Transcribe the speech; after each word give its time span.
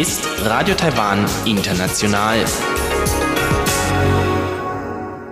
Ist 0.00 0.26
Radio 0.42 0.74
Taiwan 0.74 1.24
International. 1.44 2.44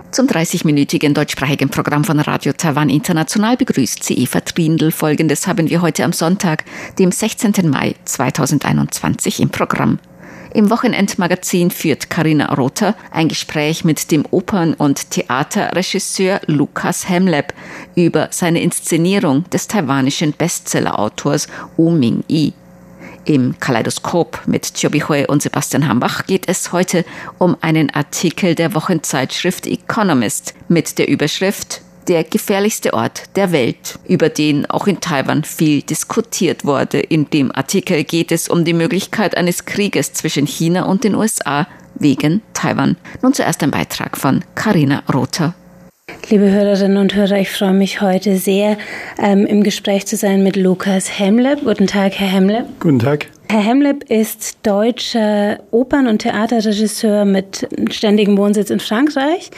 Zum 0.09 0.27
30-minütigen 0.27 1.13
deutschsprachigen 1.13 1.67
Programm 1.67 2.05
von 2.05 2.17
Radio 2.21 2.53
Taiwan 2.53 2.89
International 2.89 3.57
begrüßt 3.57 4.01
sie 4.05 4.13
Eva 4.19 4.39
Trindl. 4.39 4.91
Folgendes 4.91 5.47
haben 5.47 5.69
wir 5.69 5.81
heute 5.81 6.05
am 6.05 6.13
Sonntag, 6.13 6.63
dem 6.97 7.11
16. 7.11 7.69
Mai 7.69 7.95
2021 8.05 9.41
im 9.41 9.49
Programm. 9.49 9.99
Im 10.53 10.69
Wochenendmagazin 10.69 11.69
führt 11.69 12.09
Karina 12.09 12.53
Rother 12.53 12.95
ein 13.11 13.27
Gespräch 13.27 13.83
mit 13.83 14.11
dem 14.11 14.25
Opern- 14.31 14.75
und 14.75 15.11
Theaterregisseur 15.11 16.39
Lukas 16.45 17.09
Hemleb 17.09 17.53
über 17.95 18.29
seine 18.31 18.61
Inszenierung 18.61 19.43
des 19.49 19.67
taiwanischen 19.67 20.31
Bestsellerautors 20.31 21.49
Wu 21.75 21.91
Ming-yi. 21.91 22.53
Im 23.25 23.57
Kaleidoskop 23.59 24.41
mit 24.47 24.73
Chobi 24.73 24.99
Hui 25.01 25.25
und 25.25 25.41
Sebastian 25.41 25.87
Hambach 25.87 26.25
geht 26.25 26.49
es 26.49 26.73
heute 26.73 27.05
um 27.37 27.55
einen 27.61 27.89
Artikel 27.89 28.53
der 28.53 28.73
Wochenzeitschrift 28.75 29.65
Economist 29.65 30.53
mit 30.67 30.97
der 30.97 31.07
Überschrift 31.07 31.81
der 32.09 32.25
gefährlichste 32.25 32.93
Ort 32.93 33.23
der 33.37 33.53
Welt, 33.53 33.97
über 34.05 34.27
den 34.27 34.69
auch 34.69 34.87
in 34.87 34.99
Taiwan 34.99 35.45
viel 35.45 35.81
diskutiert 35.81 36.65
wurde. 36.65 36.99
In 36.99 37.29
dem 37.29 37.51
Artikel 37.55 38.03
geht 38.03 38.33
es 38.33 38.49
um 38.49 38.65
die 38.65 38.73
Möglichkeit 38.73 39.37
eines 39.37 39.63
Krieges 39.63 40.11
zwischen 40.11 40.45
China 40.45 40.83
und 40.83 41.05
den 41.05 41.15
USA 41.15 41.65
wegen 41.95 42.41
Taiwan. 42.53 42.97
Nun 43.21 43.33
zuerst 43.33 43.63
ein 43.63 43.71
Beitrag 43.71 44.17
von 44.17 44.43
Karina 44.55 45.03
Rother. 45.13 45.55
Liebe 46.29 46.49
Hörerinnen 46.49 46.97
und 46.97 47.15
Hörer, 47.15 47.39
ich 47.39 47.51
freue 47.51 47.73
mich 47.73 47.99
heute 47.99 48.37
sehr, 48.37 48.77
ähm, 49.21 49.45
im 49.45 49.61
Gespräch 49.61 50.05
zu 50.05 50.15
sein 50.15 50.41
mit 50.41 50.55
Lukas 50.55 51.19
Hemleb. 51.19 51.65
Guten 51.65 51.85
Tag, 51.85 52.13
Herr 52.13 52.29
Hemleb. 52.29 52.65
Guten 52.79 52.99
Tag. 52.99 53.27
Herr 53.49 53.61
Hemleb 53.61 54.09
ist 54.09 54.65
deutscher 54.65 55.59
Opern- 55.69 56.07
und 56.07 56.19
Theaterregisseur 56.19 57.23
mit 57.23 57.67
ständigem 57.91 58.37
Wohnsitz 58.37 58.71
in 58.71 58.79
Frankreich, 58.79 59.51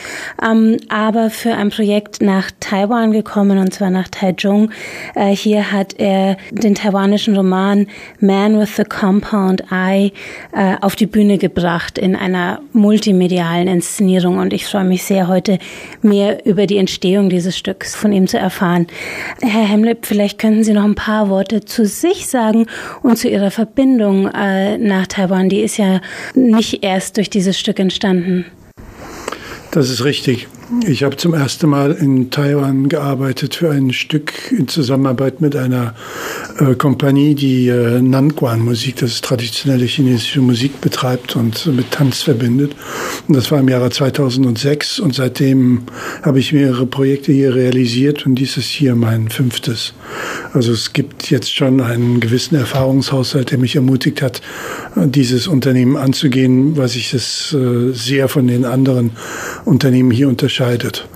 ähm, 0.44 0.78
aber 0.90 1.30
für 1.30 1.54
ein 1.54 1.70
Projekt 1.70 2.22
nach 2.22 2.52
Taiwan 2.60 3.12
gekommen, 3.12 3.58
und 3.58 3.74
zwar 3.74 3.92
nach 3.92 4.10
Taichung. 4.10 4.72
Äh, 5.14 5.34
hier 5.34 5.72
hat 5.72 5.94
er 5.98 6.36
den 6.52 6.76
taiwanischen 6.76 7.38
Roman 7.38 7.88
Man 8.20 8.60
with 8.60 8.76
the 8.76 8.84
Compound 8.84 9.64
Eye 9.72 10.12
äh, 10.52 10.76
auf 10.82 10.98
die 10.98 11.06
Bühne 11.06 11.38
gebracht 11.38 11.98
in 11.98 12.18
einer 12.18 12.60
multimedialen 12.74 13.68
Inszenierung. 13.68 14.40
Und 14.40 14.52
ich 14.52 14.66
freue 14.66 14.84
mich 14.84 15.04
sehr, 15.04 15.30
heute 15.30 15.58
mehr 16.02 16.46
über 16.46 16.66
die 16.66 16.78
Entstehung 16.78 17.30
dieses 17.30 17.58
Stücks 17.58 17.96
von 17.96 18.12
ihm 18.12 18.28
zu 18.28 18.38
erfahren. 18.38 18.88
Herr 19.42 19.66
Hemleb, 19.66 20.06
vielleicht 20.06 20.38
könnten 20.38 20.66
Sie 20.66 20.74
noch 20.74 20.84
ein 20.84 20.96
paar 20.96 21.30
Worte 21.30 21.64
zu 21.64 21.86
sich 21.86 22.28
sagen 22.28 22.66
und 23.02 23.18
zu 23.18 23.30
Ihrer 23.30 23.52
Verbindung 23.52 23.75
Verbindung 23.76 24.30
äh, 24.30 24.78
nach 24.78 25.06
Taiwan, 25.06 25.50
die 25.50 25.60
ist 25.60 25.76
ja 25.76 26.00
nicht 26.34 26.82
erst 26.82 27.18
durch 27.18 27.30
dieses 27.30 27.60
Stück 27.60 27.78
entstanden. 27.78 28.46
Das 29.72 29.90
ist 29.90 30.06
richtig. 30.06 30.48
Ich 30.88 31.04
habe 31.04 31.16
zum 31.16 31.36
ersten 31.36 31.70
Mal 31.70 31.92
in 31.92 32.32
Taiwan 32.32 32.90
gearbeitet 32.90 33.54
für 33.54 33.70
ein 33.70 33.94
Stück 33.94 34.52
in 34.52 34.68
Zusammenarbeit 34.68 35.40
mit 35.40 35.56
einer 35.56 35.94
äh, 36.60 36.74
Kompanie, 36.74 37.36
die 37.36 37.68
äh, 37.68 38.02
Nanquan-Musik, 38.02 38.96
das 38.96 39.12
ist 39.12 39.26
traditionelle 39.26 39.86
chinesische 39.86 40.42
Musik, 40.42 40.82
betreibt 40.82 41.36
und 41.36 41.68
mit 41.68 41.92
Tanz 41.92 42.24
verbindet. 42.24 42.76
Und 43.28 43.38
das 43.38 43.52
war 43.52 43.60
im 43.60 43.70
Jahre 43.70 43.92
2006 43.92 45.00
und 45.00 45.14
seitdem 45.14 45.84
habe 46.24 46.40
ich 46.40 46.52
mehrere 46.52 46.88
Projekte 46.88 47.32
hier 47.32 47.54
realisiert 47.54 48.26
und 48.26 48.34
dies 48.34 48.58
ist 48.58 48.66
hier 48.66 48.96
mein 48.96 49.30
fünftes. 49.30 49.94
Also 50.54 50.72
es 50.72 50.94
gibt 50.94 51.30
jetzt 51.30 51.54
schon 51.54 51.80
einen 51.80 52.20
gewissen 52.22 52.56
Erfahrungshaushalt, 52.56 53.52
der 53.52 53.60
mich 53.60 53.76
ermutigt 53.76 54.24
hat, 54.24 54.42
dieses 54.96 55.48
Unternehmen 55.48 55.98
anzugehen, 55.98 56.76
was 56.78 56.96
ich 56.96 57.14
es 57.14 57.54
äh, 57.54 57.92
sehr 57.92 58.30
von 58.30 58.48
den 58.48 58.66
anderen 58.66 59.12
Unternehmen 59.66 60.10
hier 60.10 60.28
unterscheidet. 60.56 61.08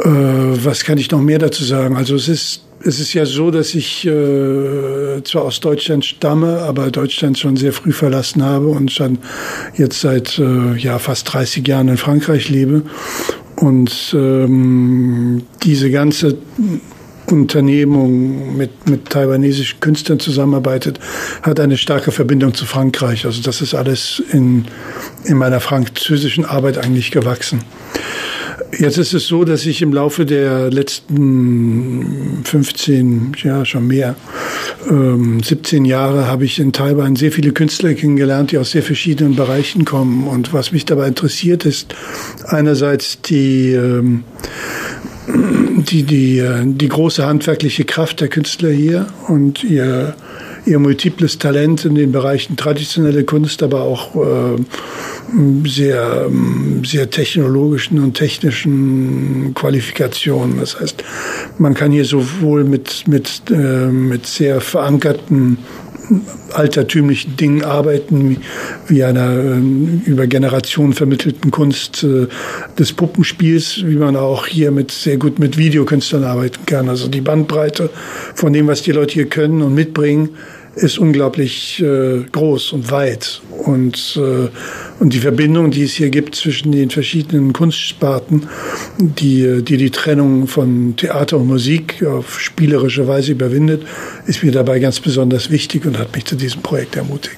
Äh, 0.00 0.08
was 0.08 0.84
kann 0.84 0.98
ich 0.98 1.10
noch 1.10 1.20
mehr 1.20 1.38
dazu 1.38 1.64
sagen? 1.64 1.96
Also 1.96 2.14
es 2.14 2.28
ist 2.28 2.64
es 2.80 3.00
ist 3.00 3.12
ja 3.12 3.26
so, 3.26 3.50
dass 3.50 3.74
ich 3.74 4.06
äh, 4.06 5.20
zwar 5.24 5.42
aus 5.42 5.58
Deutschland 5.58 6.04
stamme, 6.04 6.60
aber 6.60 6.92
Deutschland 6.92 7.36
schon 7.36 7.56
sehr 7.56 7.72
früh 7.72 7.90
verlassen 7.90 8.44
habe 8.44 8.68
und 8.68 8.92
schon 8.92 9.18
jetzt 9.76 10.00
seit 10.00 10.38
äh, 10.38 10.76
ja 10.76 11.00
fast 11.00 11.32
30 11.32 11.66
Jahren 11.66 11.88
in 11.88 11.96
Frankreich 11.96 12.48
lebe. 12.48 12.82
Und 13.56 14.14
ähm, 14.16 15.42
diese 15.64 15.90
ganze 15.90 16.36
Unternehmung 17.30 18.56
mit, 18.56 18.88
mit 18.88 19.10
taiwanesischen 19.10 19.80
Künstlern 19.80 20.20
zusammenarbeitet, 20.20 20.98
hat 21.42 21.60
eine 21.60 21.76
starke 21.76 22.12
Verbindung 22.12 22.54
zu 22.54 22.66
Frankreich. 22.66 23.24
Also 23.24 23.42
das 23.42 23.60
ist 23.60 23.74
alles 23.74 24.22
in, 24.32 24.64
in 25.24 25.36
meiner 25.36 25.60
französischen 25.60 26.44
Arbeit 26.44 26.78
eigentlich 26.78 27.10
gewachsen. 27.10 27.62
Jetzt 28.76 28.98
ist 28.98 29.14
es 29.14 29.26
so, 29.26 29.44
dass 29.44 29.64
ich 29.64 29.80
im 29.82 29.92
Laufe 29.92 30.26
der 30.26 30.70
letzten 30.70 32.42
15, 32.44 33.32
ja 33.42 33.64
schon 33.64 33.86
mehr, 33.86 34.14
ähm, 34.90 35.42
17 35.42 35.84
Jahre 35.84 36.26
habe 36.26 36.44
ich 36.44 36.58
in 36.58 36.72
Taiwan 36.72 37.16
sehr 37.16 37.32
viele 37.32 37.52
Künstler 37.52 37.94
kennengelernt, 37.94 38.52
die 38.52 38.58
aus 38.58 38.72
sehr 38.72 38.82
verschiedenen 38.82 39.36
Bereichen 39.36 39.84
kommen. 39.84 40.26
Und 40.28 40.52
was 40.52 40.72
mich 40.72 40.84
dabei 40.84 41.08
interessiert, 41.08 41.64
ist 41.64 41.94
einerseits 42.44 43.20
die 43.22 43.72
ähm, 43.72 44.24
die, 45.28 46.02
die, 46.02 46.38
äh, 46.38 46.62
die 46.64 46.88
große 46.88 47.26
handwerkliche 47.26 47.84
Kraft 47.84 48.20
der 48.20 48.28
Künstler 48.28 48.70
hier 48.70 49.06
und 49.26 49.64
ihr, 49.64 50.14
ihr 50.66 50.78
multiples 50.78 51.38
Talent 51.38 51.84
in 51.84 51.94
den 51.94 52.12
Bereichen 52.12 52.56
traditionelle 52.56 53.24
Kunst, 53.24 53.62
aber 53.62 53.82
auch 53.82 54.14
äh, 54.14 55.68
sehr, 55.68 56.30
sehr 56.84 57.10
technologischen 57.10 57.98
und 57.98 58.14
technischen 58.14 59.52
Qualifikationen. 59.54 60.58
Das 60.58 60.80
heißt, 60.80 61.04
man 61.58 61.74
kann 61.74 61.92
hier 61.92 62.04
sowohl 62.04 62.64
mit, 62.64 63.06
mit, 63.06 63.42
äh, 63.50 63.86
mit 63.86 64.26
sehr 64.26 64.60
verankerten 64.60 65.58
altertümlichen 66.52 67.36
Dingen 67.36 67.64
arbeiten, 67.64 68.38
wie 68.86 69.04
einer 69.04 69.36
äh, 69.36 69.58
über 70.06 70.26
Generationen 70.26 70.92
vermittelten 70.92 71.50
Kunst 71.50 72.02
äh, 72.04 72.26
des 72.78 72.92
Puppenspiels, 72.92 73.82
wie 73.84 73.96
man 73.96 74.16
auch 74.16 74.46
hier 74.46 74.70
mit 74.70 74.90
sehr 74.90 75.18
gut 75.18 75.38
mit 75.38 75.58
Videokünstlern 75.58 76.24
arbeiten 76.24 76.64
kann. 76.66 76.88
Also 76.88 77.08
die 77.08 77.20
Bandbreite 77.20 77.90
von 78.34 78.52
dem, 78.52 78.66
was 78.66 78.82
die 78.82 78.92
Leute 78.92 79.14
hier 79.14 79.26
können 79.26 79.62
und 79.62 79.74
mitbringen, 79.74 80.30
ist 80.78 80.98
unglaublich 80.98 81.82
äh, 81.82 82.24
groß 82.30 82.72
und 82.72 82.90
weit. 82.90 83.40
Und, 83.64 84.18
äh, 84.20 84.48
und 85.00 85.12
die 85.12 85.18
Verbindung, 85.18 85.70
die 85.70 85.82
es 85.82 85.92
hier 85.92 86.10
gibt 86.10 86.34
zwischen 86.34 86.72
den 86.72 86.90
verschiedenen 86.90 87.52
Kunstsparten, 87.52 88.48
die, 88.98 89.62
die 89.62 89.76
die 89.76 89.90
Trennung 89.90 90.46
von 90.46 90.94
Theater 90.96 91.38
und 91.38 91.46
Musik 91.46 92.02
auf 92.04 92.40
spielerische 92.40 93.06
Weise 93.06 93.32
überwindet, 93.32 93.82
ist 94.26 94.42
mir 94.42 94.52
dabei 94.52 94.78
ganz 94.78 95.00
besonders 95.00 95.50
wichtig 95.50 95.84
und 95.84 95.98
hat 95.98 96.14
mich 96.14 96.24
zu 96.24 96.36
diesem 96.36 96.62
Projekt 96.62 96.96
ermutigt. 96.96 97.36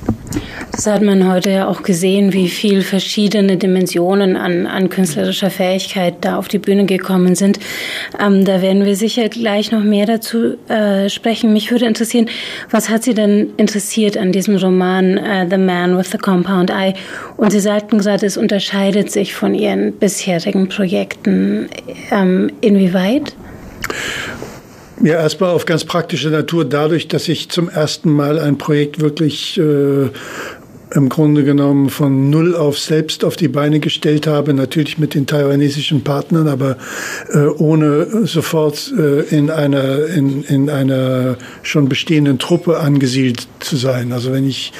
Das 0.72 0.86
hat 0.86 1.02
man 1.02 1.30
heute 1.30 1.50
ja 1.50 1.68
auch 1.68 1.82
gesehen, 1.82 2.32
wie 2.32 2.48
viel 2.48 2.82
verschiedene 2.82 3.56
Dimensionen 3.56 4.36
an, 4.36 4.66
an 4.66 4.88
künstlerischer 4.88 5.50
Fähigkeit 5.50 6.14
da 6.20 6.36
auf 6.36 6.48
die 6.48 6.58
Bühne 6.58 6.86
gekommen 6.86 7.34
sind. 7.34 7.58
Ähm, 8.18 8.44
da 8.44 8.62
werden 8.62 8.84
wir 8.84 8.96
sicher 8.96 9.28
gleich 9.28 9.72
noch 9.72 9.82
mehr 9.82 10.06
dazu 10.06 10.56
äh, 10.68 11.08
sprechen. 11.08 11.52
Mich 11.52 11.70
würde 11.70 11.86
interessieren, 11.86 12.28
was 12.70 12.88
hat 12.88 13.02
Sie 13.02 13.14
denn 13.14 13.50
interessiert 13.56 14.16
an 14.16 14.32
diesem 14.32 14.56
Roman 14.56 15.18
uh, 15.18 15.48
The 15.50 15.58
Man 15.58 15.98
with 15.98 16.10
the 16.12 16.18
Compound 16.18 16.70
Eye? 16.70 16.94
Und 17.36 17.50
Sie 17.50 17.60
sagten 17.60 17.98
gerade, 17.98 18.24
es 18.24 18.36
unterscheidet 18.36 19.10
sich 19.10 19.34
von 19.34 19.54
Ihren 19.54 19.92
bisherigen 19.92 20.68
Projekten. 20.68 21.68
Ähm, 22.10 22.52
inwieweit? 22.60 23.34
Ja, 25.02 25.14
erstmal 25.14 25.50
auf 25.50 25.64
ganz 25.64 25.84
praktische 25.84 26.28
Natur 26.28 26.66
dadurch, 26.66 27.08
dass 27.08 27.26
ich 27.28 27.48
zum 27.48 27.70
ersten 27.70 28.10
Mal 28.10 28.38
ein 28.38 28.58
Projekt 28.58 29.00
wirklich 29.00 29.58
äh, 29.58 30.10
im 30.94 31.08
Grunde 31.08 31.44
genommen 31.44 31.88
von 31.90 32.30
null 32.30 32.56
auf 32.56 32.78
selbst 32.78 33.24
auf 33.24 33.36
die 33.36 33.48
Beine 33.48 33.80
gestellt 33.80 34.26
habe, 34.26 34.54
natürlich 34.54 34.98
mit 34.98 35.14
den 35.14 35.26
taiwanesischen 35.26 36.02
Partnern, 36.02 36.48
aber 36.48 36.76
äh, 37.32 37.46
ohne 37.46 38.26
sofort 38.26 38.92
äh, 38.98 39.20
in 39.34 39.50
einer 39.50 40.06
in, 40.06 40.42
in 40.44 40.68
einer 40.70 41.36
schon 41.62 41.88
bestehenden 41.88 42.38
Truppe 42.38 42.80
angesiedelt 42.80 43.46
zu 43.60 43.76
sein. 43.76 44.12
Also 44.12 44.32
wenn 44.32 44.46
ich 44.48 44.72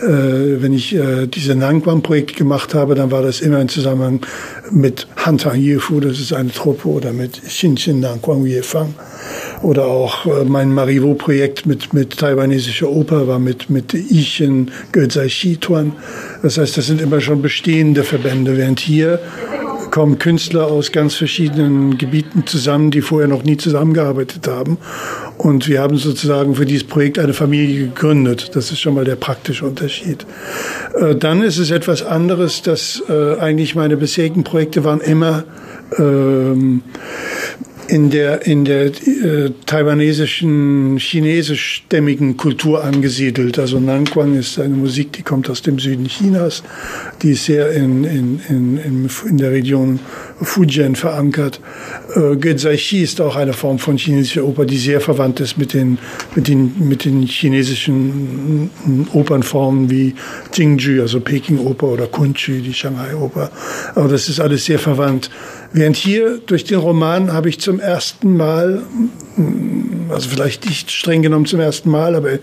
äh, 0.00 0.06
wenn 0.06 0.72
ich 0.72 0.94
äh, 0.94 1.26
diese 1.26 1.54
Nangwan-Projekt 1.54 2.36
gemacht 2.36 2.74
habe, 2.74 2.94
dann 2.94 3.10
war 3.10 3.22
das 3.22 3.40
immer 3.40 3.60
im 3.60 3.68
Zusammenhang 3.68 4.20
mit 4.70 5.06
Hantang 5.16 5.60
Yefu, 5.60 6.00
das 6.00 6.20
ist 6.20 6.32
eine 6.32 6.52
Truppe, 6.52 6.88
oder 6.88 7.12
mit 7.12 7.42
Xinxin 7.42 8.00
Nangwan 8.00 8.44
Yefang 8.44 8.94
oder 9.62 9.86
auch 9.86 10.26
äh, 10.26 10.44
mein 10.44 10.72
Marivaux-Projekt 10.72 11.66
mit, 11.66 11.92
mit 11.92 12.16
taiwanesischer 12.18 12.88
Oper 12.88 13.26
war 13.26 13.38
mit, 13.38 13.70
mit 13.70 13.94
Ichen 13.94 14.70
Gezai 14.92 15.28
Tuan. 15.60 15.92
Das 16.42 16.58
heißt, 16.58 16.76
das 16.76 16.86
sind 16.86 17.00
immer 17.00 17.20
schon 17.20 17.42
bestehende 17.42 18.04
Verbände, 18.04 18.56
während 18.56 18.80
hier 18.80 19.20
kommen 19.90 20.18
Künstler 20.18 20.66
aus 20.66 20.92
ganz 20.92 21.14
verschiedenen 21.14 21.98
Gebieten 21.98 22.44
zusammen, 22.46 22.90
die 22.90 23.00
vorher 23.00 23.28
noch 23.28 23.42
nie 23.42 23.56
zusammengearbeitet 23.56 24.46
haben. 24.46 24.78
Und 25.38 25.68
wir 25.68 25.80
haben 25.80 25.96
sozusagen 25.96 26.56
für 26.56 26.66
dieses 26.66 26.84
Projekt 26.84 27.18
eine 27.18 27.32
Familie 27.32 27.86
gegründet. 27.86 28.50
Das 28.54 28.72
ist 28.72 28.80
schon 28.80 28.94
mal 28.94 29.04
der 29.04 29.14
praktische 29.16 29.64
Unterschied. 29.64 30.26
Äh, 30.94 31.14
dann 31.14 31.42
ist 31.42 31.58
es 31.58 31.70
etwas 31.70 32.02
anderes, 32.02 32.62
dass 32.62 33.02
äh, 33.08 33.38
eigentlich 33.38 33.76
meine 33.76 33.96
bisherigen 33.96 34.42
Projekte 34.42 34.82
waren 34.82 35.00
immer 35.00 35.44
ähm, 35.96 36.82
in 37.88 38.10
der, 38.10 38.46
in 38.46 38.64
der 38.64 38.86
äh, 38.86 39.50
taiwanesischen, 39.64 40.98
chinesischstämmigen 40.98 42.36
Kultur 42.36 42.84
angesiedelt. 42.84 43.58
Also 43.58 43.80
Nanquang 43.80 44.38
ist 44.38 44.58
eine 44.58 44.74
Musik, 44.74 45.12
die 45.12 45.22
kommt 45.22 45.48
aus 45.48 45.62
dem 45.62 45.78
Süden 45.78 46.06
Chinas. 46.06 46.62
Die 47.22 47.30
ist 47.30 47.46
sehr 47.46 47.72
in, 47.72 48.04
in, 48.04 48.40
in, 48.48 49.08
in 49.26 49.38
der 49.38 49.52
Region 49.52 50.00
Fujian 50.40 50.96
verankert. 50.96 51.60
Äh, 52.14 52.36
Genzaishi 52.36 53.02
ist 53.02 53.20
auch 53.22 53.36
eine 53.36 53.54
Form 53.54 53.78
von 53.78 53.96
chinesischer 53.96 54.44
Oper, 54.44 54.66
die 54.66 54.78
sehr 54.78 55.00
verwandt 55.00 55.40
ist 55.40 55.56
mit 55.56 55.72
den, 55.72 55.98
mit 56.34 56.46
den, 56.46 56.74
mit 56.78 57.06
den 57.06 57.22
chinesischen 57.22 58.70
Opernformen 59.14 59.90
wie 59.90 60.14
Jingju, 60.52 61.00
also 61.00 61.20
Peking-Oper 61.20 61.86
oder 61.86 62.06
Kunchi, 62.06 62.60
die 62.60 62.74
Shanghai-Oper. 62.74 63.50
Aber 63.94 64.08
das 64.08 64.28
ist 64.28 64.40
alles 64.40 64.66
sehr 64.66 64.78
verwandt. 64.78 65.30
Während 65.72 65.96
hier 65.96 66.38
durch 66.46 66.64
den 66.64 66.78
Roman 66.78 67.32
habe 67.32 67.50
ich 67.50 67.60
zum 67.60 67.77
ersten 67.80 68.36
Mal, 68.36 68.82
also 70.08 70.28
vielleicht 70.28 70.66
nicht 70.66 70.90
streng 70.90 71.22
genommen 71.22 71.46
zum 71.46 71.60
ersten 71.60 71.90
Mal, 71.90 72.14
aber 72.14 72.38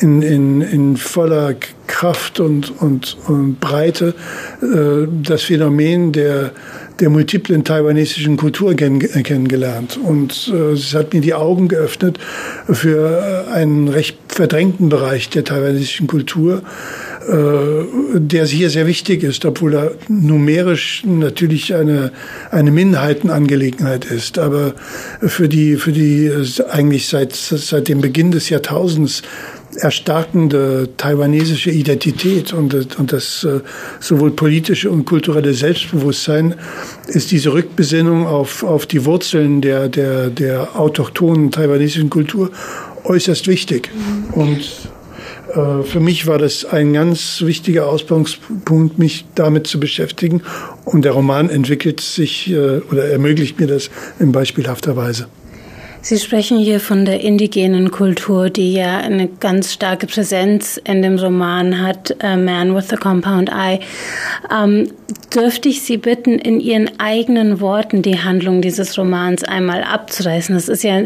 in, 0.00 0.22
in, 0.22 0.60
in 0.60 0.96
voller 0.96 1.54
Kraft 1.86 2.40
und, 2.40 2.80
und, 2.80 3.16
und 3.26 3.60
Breite 3.60 4.14
äh, 4.62 5.06
das 5.22 5.42
Phänomen 5.42 6.12
der, 6.12 6.52
der 7.00 7.10
multiplen 7.10 7.64
taiwanesischen 7.64 8.36
Kultur 8.36 8.74
kennengelernt. 8.74 9.98
Und 10.02 10.52
äh, 10.52 10.72
es 10.72 10.94
hat 10.94 11.14
mir 11.14 11.20
die 11.20 11.34
Augen 11.34 11.68
geöffnet 11.68 12.18
für 12.70 13.46
einen 13.52 13.88
recht 13.88 14.18
verdrängten 14.28 14.88
Bereich 14.88 15.30
der 15.30 15.44
taiwanesischen 15.44 16.06
Kultur, 16.06 16.62
äh, 17.28 18.18
der 18.18 18.46
hier 18.46 18.70
sehr 18.70 18.86
wichtig 18.86 19.22
ist, 19.22 19.44
obwohl 19.44 19.74
er 19.74 19.92
numerisch 20.08 21.02
natürlich 21.04 21.74
eine, 21.74 22.12
eine 22.50 22.70
Minderheitenangelegenheit 22.70 24.04
ist. 24.04 24.38
Aber 24.38 24.74
für 25.20 25.48
die, 25.48 25.76
für 25.76 25.92
die 25.92 26.32
eigentlich 26.70 27.08
seit, 27.08 27.34
seit 27.34 27.88
dem 27.88 28.00
Beginn 28.00 28.30
des 28.30 28.48
Jahrtausends 28.48 29.22
erstarkende 29.76 30.88
taiwanesische 30.96 31.70
Identität 31.70 32.52
und, 32.52 32.98
und 32.98 33.12
das 33.12 33.44
äh, 33.44 33.60
sowohl 34.00 34.30
politische 34.30 34.90
und 34.90 35.04
kulturelle 35.04 35.52
Selbstbewusstsein 35.52 36.54
ist 37.06 37.30
diese 37.30 37.52
Rückbesinnung 37.52 38.26
auf, 38.26 38.62
auf 38.62 38.86
die 38.86 39.04
Wurzeln 39.04 39.60
der, 39.60 39.88
der, 39.88 40.30
der 40.30 40.78
autochthonen 40.78 41.50
taiwanesischen 41.50 42.10
Kultur 42.10 42.50
äußerst 43.04 43.46
wichtig. 43.46 43.90
Und 44.32 44.90
äh, 45.54 45.82
für 45.82 46.00
mich 46.00 46.26
war 46.26 46.38
das 46.38 46.64
ein 46.64 46.92
ganz 46.92 47.42
wichtiger 47.42 47.86
Ausgangspunkt, 47.86 48.98
mich 48.98 49.26
damit 49.34 49.66
zu 49.66 49.80
beschäftigen. 49.80 50.42
Und 50.84 51.04
der 51.04 51.12
Roman 51.12 51.50
entwickelt 51.50 52.00
sich 52.00 52.50
äh, 52.50 52.78
oder 52.90 53.06
ermöglicht 53.06 53.60
mir 53.60 53.66
das 53.66 53.90
in 54.18 54.32
beispielhafter 54.32 54.96
Weise. 54.96 55.28
Sie 56.00 56.18
sprechen 56.18 56.58
hier 56.58 56.80
von 56.80 57.04
der 57.04 57.20
indigenen 57.20 57.90
Kultur, 57.90 58.50
die 58.50 58.72
ja 58.72 58.98
eine 58.98 59.26
ganz 59.28 59.72
starke 59.72 60.06
Präsenz 60.06 60.80
in 60.84 61.02
dem 61.02 61.18
Roman 61.18 61.82
hat, 61.82 62.22
A 62.22 62.36
Man 62.36 62.74
with 62.74 62.88
the 62.88 62.96
Compound 62.96 63.50
Eye. 63.50 63.80
Ähm, 64.50 64.92
dürfte 65.34 65.68
ich 65.68 65.82
Sie 65.82 65.96
bitten, 65.96 66.38
in 66.38 66.60
Ihren 66.60 66.98
eigenen 66.98 67.60
Worten 67.60 68.02
die 68.02 68.20
Handlung 68.20 68.62
dieses 68.62 68.96
Romans 68.96 69.42
einmal 69.44 69.82
abzureißen? 69.82 70.54
Das 70.54 70.68
ist 70.68 70.84
ja, 70.84 71.00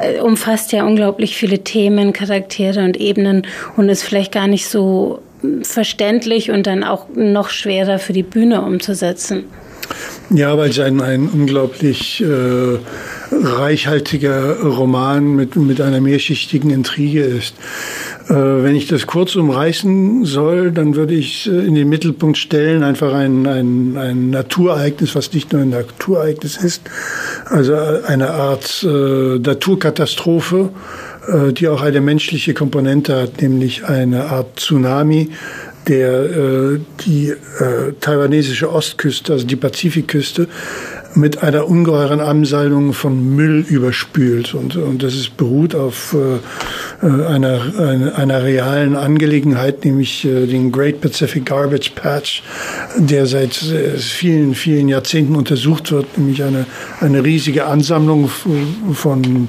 äh, 0.00 0.20
umfasst 0.20 0.72
ja 0.72 0.84
unglaublich 0.84 1.36
viele 1.36 1.60
Themen, 1.60 2.12
Charaktere 2.12 2.84
und 2.84 2.98
Ebenen 2.98 3.46
und 3.76 3.88
ist 3.88 4.02
vielleicht 4.02 4.32
gar 4.32 4.48
nicht 4.48 4.68
so 4.68 5.22
verständlich 5.62 6.50
und 6.50 6.66
dann 6.66 6.84
auch 6.84 7.06
noch 7.14 7.48
schwerer 7.48 7.98
für 7.98 8.12
die 8.12 8.22
Bühne 8.22 8.62
umzusetzen. 8.62 9.44
Ja, 10.30 10.56
weil 10.56 10.70
es 10.70 10.78
ein, 10.78 11.00
ein 11.00 11.28
unglaublich 11.28 12.22
äh, 12.22 12.78
reichhaltiger 13.30 14.60
Roman 14.60 15.34
mit, 15.34 15.56
mit 15.56 15.80
einer 15.80 16.00
mehrschichtigen 16.00 16.70
Intrige 16.70 17.22
ist. 17.22 17.54
Äh, 18.28 18.34
wenn 18.34 18.76
ich 18.76 18.86
das 18.86 19.06
kurz 19.06 19.36
umreißen 19.36 20.24
soll, 20.24 20.70
dann 20.70 20.94
würde 20.94 21.14
ich 21.14 21.46
in 21.46 21.74
den 21.74 21.88
Mittelpunkt 21.88 22.38
stellen 22.38 22.82
einfach 22.82 23.12
ein, 23.12 23.46
ein, 23.46 23.96
ein 23.96 24.30
Naturereignis, 24.30 25.14
was 25.14 25.32
nicht 25.32 25.52
nur 25.52 25.62
ein 25.62 25.70
Naturereignis 25.70 26.56
ist, 26.56 26.82
also 27.46 27.74
eine 27.74 28.30
Art 28.30 28.86
äh, 28.88 29.38
Naturkatastrophe, 29.38 30.70
äh, 31.28 31.52
die 31.52 31.68
auch 31.68 31.82
eine 31.82 32.00
menschliche 32.00 32.54
Komponente 32.54 33.20
hat, 33.20 33.42
nämlich 33.42 33.84
eine 33.84 34.26
Art 34.26 34.60
Tsunami, 34.60 35.30
der 35.88 36.22
äh, 36.24 36.80
die 37.04 37.30
äh, 37.30 37.92
taiwanesische 38.00 38.72
Ostküste, 38.72 39.32
also 39.32 39.46
die 39.46 39.56
Pazifikküste, 39.56 40.48
mit 41.14 41.42
einer 41.42 41.68
ungeheuren 41.68 42.20
Ansammlung 42.20 42.92
von 42.92 43.34
Müll 43.34 43.64
überspült. 43.68 44.54
Und, 44.54 44.76
und 44.76 45.02
das 45.02 45.14
ist 45.14 45.36
beruht 45.36 45.74
auf 45.74 46.14
äh, 46.14 47.06
äh 47.06 47.26
einer, 47.26 47.60
einer, 47.78 48.16
einer 48.16 48.42
realen 48.42 48.96
Angelegenheit, 48.96 49.84
nämlich 49.84 50.24
äh, 50.24 50.46
den 50.46 50.72
Great 50.72 51.00
Pacific 51.00 51.46
Garbage 51.46 51.90
Patch, 51.94 52.42
der 52.96 53.26
seit 53.26 53.62
äh, 53.62 53.98
vielen, 53.98 54.54
vielen 54.54 54.88
Jahrzehnten 54.88 55.36
untersucht 55.36 55.92
wird, 55.92 56.16
nämlich 56.16 56.42
eine, 56.42 56.66
eine 57.00 57.24
riesige 57.24 57.66
Ansammlung 57.66 58.30
von 58.94 59.48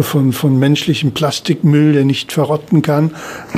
von, 0.00 0.32
von 0.32 0.58
menschlichem 0.58 1.12
Plastikmüll, 1.12 1.92
der 1.92 2.04
nicht 2.04 2.32
verrotten 2.32 2.82
kann, 2.82 3.12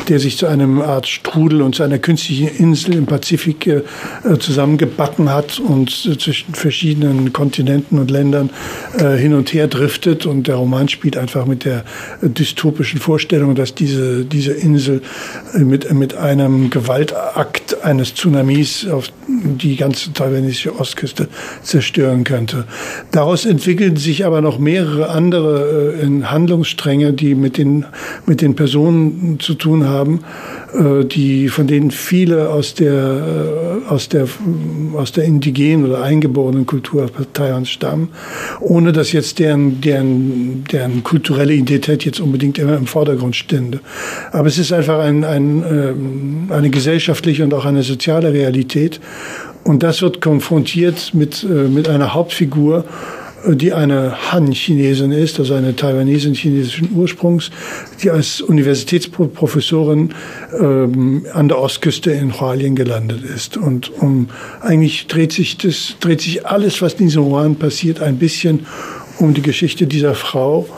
der 0.09 0.19
sich 0.19 0.37
zu 0.37 0.47
einem 0.47 0.81
Art 0.81 1.07
Strudel 1.07 1.63
und 1.63 1.75
zu 1.75 1.83
einer 1.83 1.99
künstlichen 1.99 2.49
Insel 2.49 2.95
im 2.95 3.07
Pazifik 3.07 3.67
äh, 3.67 3.83
zusammengebacken 4.39 5.31
hat 5.31 5.59
und 5.59 5.91
äh, 6.07 6.17
zwischen 6.19 6.55
verschiedenen 6.55 7.33
Kontinenten 7.33 7.99
und 7.99 8.11
Ländern 8.11 8.51
äh, 8.99 9.17
hin 9.17 9.35
und 9.35 9.53
her 9.53 9.69
driftet. 9.69 10.27
Und 10.27 10.47
der 10.47 10.57
Roman 10.57 10.89
spielt 10.89 11.17
einfach 11.17 11.47
mit 11.47 11.65
der 11.65 11.85
dystopischen 12.23 13.01
Vorstellung, 13.01 13.55
dass 13.55 13.75
diese, 13.75 14.25
diese 14.25 14.53
Insel 14.53 15.03
äh, 15.55 15.59
mit, 15.59 15.93
mit 15.93 16.15
einem 16.15 16.71
Gewaltakt 16.71 17.83
eines 17.83 18.15
Tsunamis 18.15 18.87
auf 18.89 19.13
die 19.27 19.77
ganze 19.77 20.13
taiwanesische 20.13 20.79
Ostküste 20.79 21.29
zerstören 21.63 22.25
könnte. 22.25 22.65
Daraus 23.11 23.47
entwickeln 23.47 23.97
sich 23.97 24.25
aber 24.25 24.41
noch 24.41 24.59
mehrere 24.59 25.11
andere 25.11 25.93
äh, 26.23 26.25
Handlungsstränge, 26.27 27.13
die 27.13 27.35
mit 27.35 27.59
den, 27.59 27.85
mit 28.27 28.41
den 28.41 28.55
Personen 28.55 29.39
zu 29.41 29.55
tun 29.55 29.87
haben, 29.87 30.21
äh, 30.75 31.05
die, 31.05 31.49
von 31.49 31.67
denen 31.67 31.91
viele 31.91 32.51
aus 32.51 32.75
der, 32.75 32.93
äh, 32.93 33.89
aus 33.91 34.09
der, 34.09 34.27
aus 34.95 35.13
der 35.13 35.25
indigenen 35.25 35.87
oder 35.87 36.03
eingeborenen 36.03 36.67
Kultur 36.67 37.11
Taiwans 37.33 37.71
stammen, 37.71 38.09
ohne 38.61 38.93
dass 38.93 39.13
jetzt 39.13 39.39
deren, 39.39 39.81
deren, 39.81 40.65
deren 40.71 41.03
kulturelle 41.03 41.55
Identität 41.55 42.05
jetzt 42.05 42.21
unbedingt 42.21 42.59
immer 42.59 42.77
im 42.77 42.87
Vordergrund 42.87 43.37
stünde. 43.37 43.81
Aber 44.33 44.49
es 44.49 44.59
ist 44.59 44.73
einfach 44.73 45.01
ein, 45.01 45.25
ein, 45.25 45.65
ähm, 45.71 46.51
eine 46.51 46.71
gesellschaftliche 46.71 47.45
und 47.45 47.55
auch 47.55 47.65
eine 47.65 47.83
soziale 47.83 48.33
Realität. 48.33 49.01
Und 49.65 49.83
das 49.83 50.03
wird 50.03 50.21
konfrontiert 50.21 51.13
mit, 51.15 51.45
äh, 51.45 51.69
mit 51.69 51.89
einer 51.89 52.15
Hauptfigur, 52.15 52.85
die 53.47 53.73
eine 53.73 54.33
Han-Chinesin 54.33 55.13
ist, 55.13 55.39
also 55.39 55.55
eine 55.55 55.75
Taiwanesin 55.75 56.35
chinesischen 56.35 56.91
Ursprungs, 56.95 57.51
die 58.03 58.11
als 58.11 58.41
Universitätsprofessorin 58.41 60.15
ähm, 60.61 61.27
an 61.33 61.49
der 61.49 61.59
Ostküste 61.59 62.11
in 62.11 62.39
Hualien 62.39 62.75
gelandet 62.75 63.23
ist. 63.25 63.57
Und 63.57 63.91
um, 64.01 64.29
eigentlich 64.61 65.07
dreht 65.07 65.33
sich, 65.33 65.57
das, 65.57 65.97
dreht 66.01 66.21
sich 66.21 66.47
alles, 66.47 66.83
was 66.83 66.95
in 66.95 67.07
diesem 67.07 67.25
Roman 67.25 67.57
passiert, 67.57 68.01
ein 68.01 68.17
bisschen 68.17 68.67
um 69.19 69.35
die 69.35 69.43
Geschichte 69.43 69.87
dieser 69.87 70.15
Frau, 70.15 70.69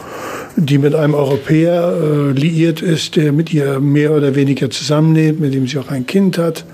die 0.56 0.78
mit 0.78 0.94
einem 0.94 1.14
Europäer 1.14 1.94
äh, 1.94 2.32
liiert 2.32 2.82
ist, 2.82 3.16
der 3.16 3.32
mit 3.32 3.52
ihr 3.52 3.80
mehr 3.80 4.12
oder 4.12 4.34
weniger 4.34 4.70
zusammenlebt, 4.70 5.40
mit 5.40 5.54
dem 5.54 5.66
sie 5.66 5.78
auch 5.78 5.88
ein 5.88 6.06
Kind 6.06 6.38
hat 6.38 6.64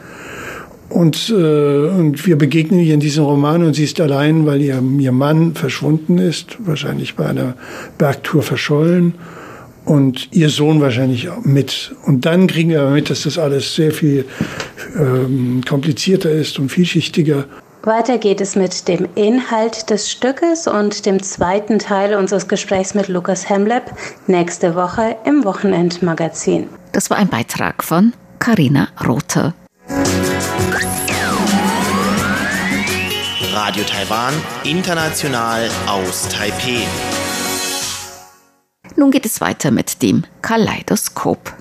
und, 0.88 1.28
äh, 1.28 1.34
und 1.34 2.26
wir 2.26 2.36
begegnen 2.36 2.80
ihr 2.80 2.94
in 2.94 3.00
diesem 3.00 3.24
Roman 3.24 3.62
und 3.62 3.74
sie 3.74 3.84
ist 3.84 4.00
allein, 4.00 4.46
weil 4.46 4.62
ihr, 4.62 4.82
ihr 4.98 5.12
Mann 5.12 5.54
verschwunden 5.54 6.18
ist, 6.18 6.56
wahrscheinlich 6.60 7.14
bei 7.14 7.26
einer 7.26 7.54
Bergtour 7.98 8.42
verschollen 8.42 9.14
und 9.84 10.28
ihr 10.32 10.50
Sohn 10.50 10.80
wahrscheinlich 10.80 11.28
auch 11.28 11.44
mit. 11.44 11.94
Und 12.06 12.26
dann 12.26 12.46
kriegen 12.46 12.70
wir 12.70 12.88
mit, 12.90 13.10
dass 13.10 13.22
das 13.22 13.38
alles 13.38 13.74
sehr 13.74 13.92
viel 13.92 14.24
ähm, 14.98 15.62
komplizierter 15.66 16.30
ist 16.30 16.58
und 16.58 16.70
vielschichtiger. 16.70 17.44
Weiter 17.82 18.18
geht 18.18 18.40
es 18.40 18.56
mit 18.56 18.88
dem 18.88 19.08
Inhalt 19.14 19.88
des 19.88 20.10
Stückes 20.10 20.66
und 20.66 21.06
dem 21.06 21.22
zweiten 21.22 21.78
Teil 21.78 22.14
unseres 22.14 22.48
Gesprächs 22.48 22.94
mit 22.94 23.08
Lukas 23.08 23.48
Hemleb 23.48 23.84
nächste 24.26 24.74
Woche 24.74 25.16
im 25.24 25.44
Wochenendmagazin. 25.44 26.66
Das 26.92 27.08
war 27.08 27.18
ein 27.18 27.28
Beitrag 27.28 27.84
von 27.84 28.12
Carina 28.40 28.88
Rother. 29.06 29.54
Radio 33.52 33.84
Taiwan, 33.84 34.34
international 34.64 35.68
aus 35.86 36.28
Taipeh. 36.28 36.86
Nun 38.96 39.10
geht 39.10 39.26
es 39.26 39.40
weiter 39.40 39.70
mit 39.70 40.02
dem 40.02 40.24
Kaleidoskop. 40.42 41.52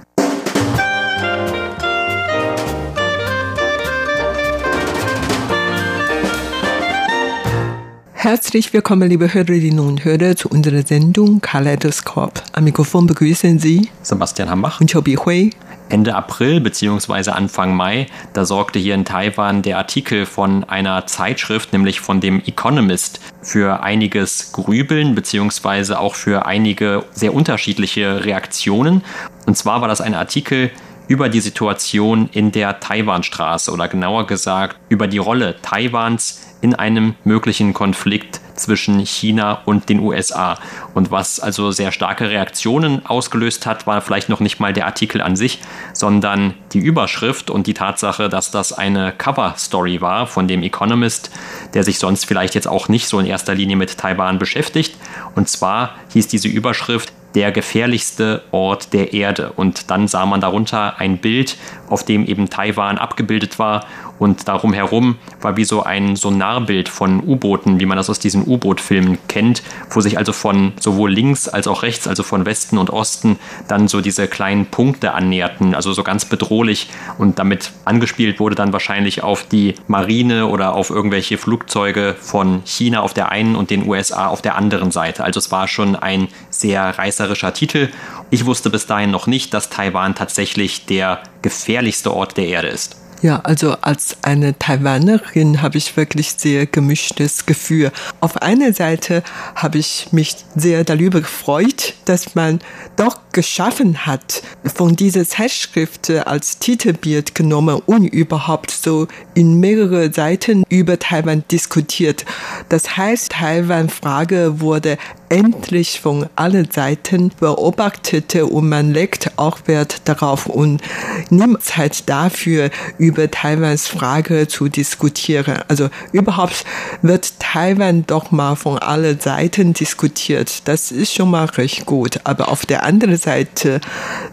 Herzlich 8.14 8.74
willkommen, 8.74 9.08
liebe 9.10 9.34
Hörerinnen 9.34 9.80
und 9.80 10.04
Hörer, 10.04 10.36
zu 10.36 10.50
unserer 10.50 10.82
Sendung 10.82 11.40
Kaleidoskop. 11.40 12.44
Am 12.52 12.64
Mikrofon 12.64 13.08
begrüßen 13.08 13.60
Sie 13.60 13.90
Sebastian 14.02 14.50
Hambach 14.50 14.82
und 14.82 14.92
Chobi 14.92 15.16
Hui. 15.16 15.52
Ende 15.90 16.16
April 16.16 16.60
bzw. 16.60 17.32
Anfang 17.32 17.76
Mai, 17.76 18.08
da 18.34 18.46
sorgte 18.46 18.80
hier 18.80 18.96
in 18.96 19.06
Taiwan 19.06 19.62
der 19.62 19.78
Artikel 19.78 20.26
von 20.26 20.64
einer 20.64 21.06
Zeitschrift, 21.06 21.74
nämlich 21.74 22.00
von 22.00 22.20
dem 22.20 22.42
Economist, 22.46 23.20
für 23.42 23.82
einiges 23.84 24.52
Grübeln 24.52 25.16
bzw. 25.16 25.94
auch 25.94 26.16
für 26.16 26.46
einige 26.46 27.06
sehr 27.12 27.34
unterschiedliche 27.34 28.26
Reaktionen. 28.26 29.04
Und 29.46 29.58
zwar 29.58 29.82
war 29.82 29.88
das 29.88 30.02
ein 30.02 30.14
Artikel 30.14 30.72
über 31.08 31.30
die 31.30 31.40
Situation 31.40 32.30
in 32.34 32.52
der 32.52 32.80
Taiwanstraße 32.80 33.72
oder 33.72 33.88
genauer 33.88 34.28
gesagt 34.28 34.78
über 34.90 35.08
die 35.08 35.18
Rolle 35.18 35.56
Taiwans 35.62 36.42
in 36.62 36.76
einem 36.76 37.16
möglichen 37.24 37.74
Konflikt 37.74 38.42
zwischen 38.58 39.00
China 39.06 39.62
und 39.66 39.90
den 39.90 40.00
USA. 40.00 40.58
Und 40.94 41.12
was 41.12 41.40
also 41.40 41.72
sehr 41.72 41.92
starke 41.92 42.30
Reaktionen 42.30 43.06
ausgelöst 43.06 43.66
hat, 43.66 43.88
war 43.88 44.02
vielleicht 44.02 44.30
noch 44.30 44.40
nicht 44.40 44.60
mal 44.60 44.74
der 44.74 44.86
Artikel 44.86 45.22
an 45.22 45.36
sich, 45.36 45.60
sondern 45.94 46.54
die 46.74 46.80
Überschrift 46.80 47.50
und 47.50 47.68
die 47.68 47.74
Tatsache, 47.74 48.30
dass 48.30 48.52
das 48.52 48.74
eine 48.74 49.14
Cover-Story 49.18 50.02
war 50.02 50.28
von 50.28 50.48
dem 50.48 50.64
Economist, 50.64 51.32
der 51.74 51.84
sich 51.84 52.00
sonst 52.00 52.26
vielleicht 52.26 52.56
jetzt 52.56 52.68
auch 52.68 52.90
nicht 52.90 53.08
so 53.08 53.20
in 53.20 53.26
erster 53.26 53.56
Linie 53.56 53.76
mit 53.76 53.98
Taiwan 53.98 54.40
beschäftigt. 54.40 54.98
Und 55.36 55.50
zwar 55.50 55.96
hieß 56.14 56.28
diese 56.28 56.48
Überschrift 56.48 57.14
der 57.36 57.52
gefährlichste 57.52 58.42
Ort 58.52 58.94
der 58.94 59.14
Erde. 59.14 59.52
Und 59.56 59.92
dann 59.92 60.08
sah 60.08 60.26
man 60.26 60.42
darunter 60.42 60.98
ein 60.98 61.20
Bild, 61.20 61.58
auf 61.88 62.04
dem 62.04 62.26
eben 62.26 62.50
Taiwan 62.50 62.98
abgebildet 62.98 63.60
war 63.60 63.86
und 64.20 64.48
darum 64.48 64.74
herum 64.74 65.18
war 65.42 65.58
wie 65.58 65.66
so 65.66 65.84
ein 65.84 66.16
Sonarbild 66.16 66.90
von 66.90 67.24
U-Booten, 67.24 67.80
wie 67.80 67.86
man 67.86 67.98
das 67.98 68.10
aus 68.10 68.20
diesen 68.20 68.48
U-Boot-Filmen 68.48 69.18
kennt, 69.28 69.64
wo 69.90 70.02
sich 70.02 70.18
also 70.18 70.34
von 70.34 70.74
sowohl 70.80 71.12
links 71.12 71.48
als 71.48 71.68
auch 71.68 71.84
rechts, 71.84 72.08
also 72.08 72.24
von 72.24 72.46
Westen 72.46 72.78
und 72.78 72.90
Osten, 72.90 73.38
dann 73.68 73.88
so 73.88 74.02
diese 74.02 74.28
kleinen 74.28 74.66
Punkte 74.66 75.14
annäherten, 75.14 75.76
also 75.76 75.94
so 75.94 76.04
ganz 76.04 76.26
bedrohlich 76.26 76.90
und 77.18 77.40
damit 77.40 77.72
angespielt 77.86 78.40
wurde 78.40 78.56
dann 78.56 78.74
wahrscheinlich 78.74 79.24
auf 79.24 79.44
die 79.44 79.76
Marine 79.88 80.48
oder 80.48 80.76
auf 80.76 80.90
irgendwelche 80.90 81.38
Flugzeuge 81.38 82.16
von 82.20 82.62
China 82.66 83.02
auf 83.02 83.14
der 83.14 83.32
einen 83.32 83.56
und 83.56 83.70
den 83.70 83.88
USA 83.88 84.28
auf 84.28 84.42
der 84.42 84.56
anderen 84.56 84.92
Seite. 84.92 85.24
Also 85.24 85.40
es 85.40 85.52
war 85.52 85.68
schon 85.68 85.96
ein 85.96 86.28
sehr 86.50 86.98
reißerischer 86.98 87.54
Titel. 87.54 87.90
Ich 88.30 88.46
wusste 88.46 88.70
bis 88.70 88.86
dahin 88.86 89.12
noch 89.12 89.28
nicht, 89.28 89.54
dass 89.54 89.70
Taiwan 89.70 90.16
tatsächlich 90.16 90.86
der 90.86 91.22
gefährlichste 91.42 92.14
Ort 92.14 92.38
der 92.38 92.48
Erde 92.48 92.68
ist. 92.68 93.07
Ja, 93.24 93.40
also 93.40 93.72
als 93.82 94.18
eine 94.22 94.60
Taiwanerin 94.60 95.64
habe 95.64 95.80
ich 95.80 95.98
wirklich 95.98 96.34
sehr 96.38 96.68
gemischtes 96.68 97.48
Gefühl. 97.48 97.92
Auf 98.22 98.44
einer 98.44 98.74
Seite 98.74 99.24
habe 99.56 99.80
ich 99.80 100.10
mich 100.12 100.36
sehr 100.56 100.84
darüber 100.84 101.22
gefreut, 101.22 101.96
dass 102.06 102.36
man 102.36 102.60
doch 102.96 103.18
geschaffen 103.32 104.06
hat, 104.06 104.44
von 104.64 104.96
dieser 104.96 105.28
Zeitschrift 105.28 106.12
als 106.12 106.60
Titelbild 106.60 107.34
genommen 107.34 107.82
und 107.88 108.06
überhaupt 108.06 108.70
so 108.70 109.08
in 109.34 109.60
mehrere 109.60 110.14
Seiten 110.14 110.64
über 110.70 111.00
Taiwan 111.00 111.44
diskutiert. 111.52 112.24
Das 112.70 112.98
heißt, 112.98 113.32
Taiwan-Frage 113.32 114.60
wurde 114.62 115.00
endlich 115.30 116.00
von 116.00 116.28
allen 116.36 116.70
Seiten 116.72 117.32
beobachtet 117.40 118.36
und 118.36 118.70
man 118.70 118.92
legt 118.92 119.32
auch 119.38 119.60
Wert 119.66 120.02
darauf 120.06 120.46
und 120.46 120.82
nimmt 121.30 121.64
Zeit 121.64 122.08
dafür, 122.08 122.70
über 122.98 123.30
Taiwans 123.30 123.88
Frage 123.88 124.48
zu 124.48 124.70
diskutieren. 124.70 125.60
Also 125.68 125.90
überhaupt 126.12 126.66
wird 127.02 127.40
Taiwan 127.40 128.06
doch 128.06 128.32
mal 128.32 128.56
von 128.56 128.78
allen 128.78 129.20
Seiten 129.20 129.74
diskutiert. 129.74 130.68
Das 130.68 130.92
ist 130.92 131.14
schon 131.14 131.32
mal 131.32 131.46
recht 131.46 131.86
gut. 131.86 132.20
Aber 132.24 132.50
auf 132.50 132.66
der 132.66 132.84
anderen 132.84 133.18
Seite, 133.18 133.82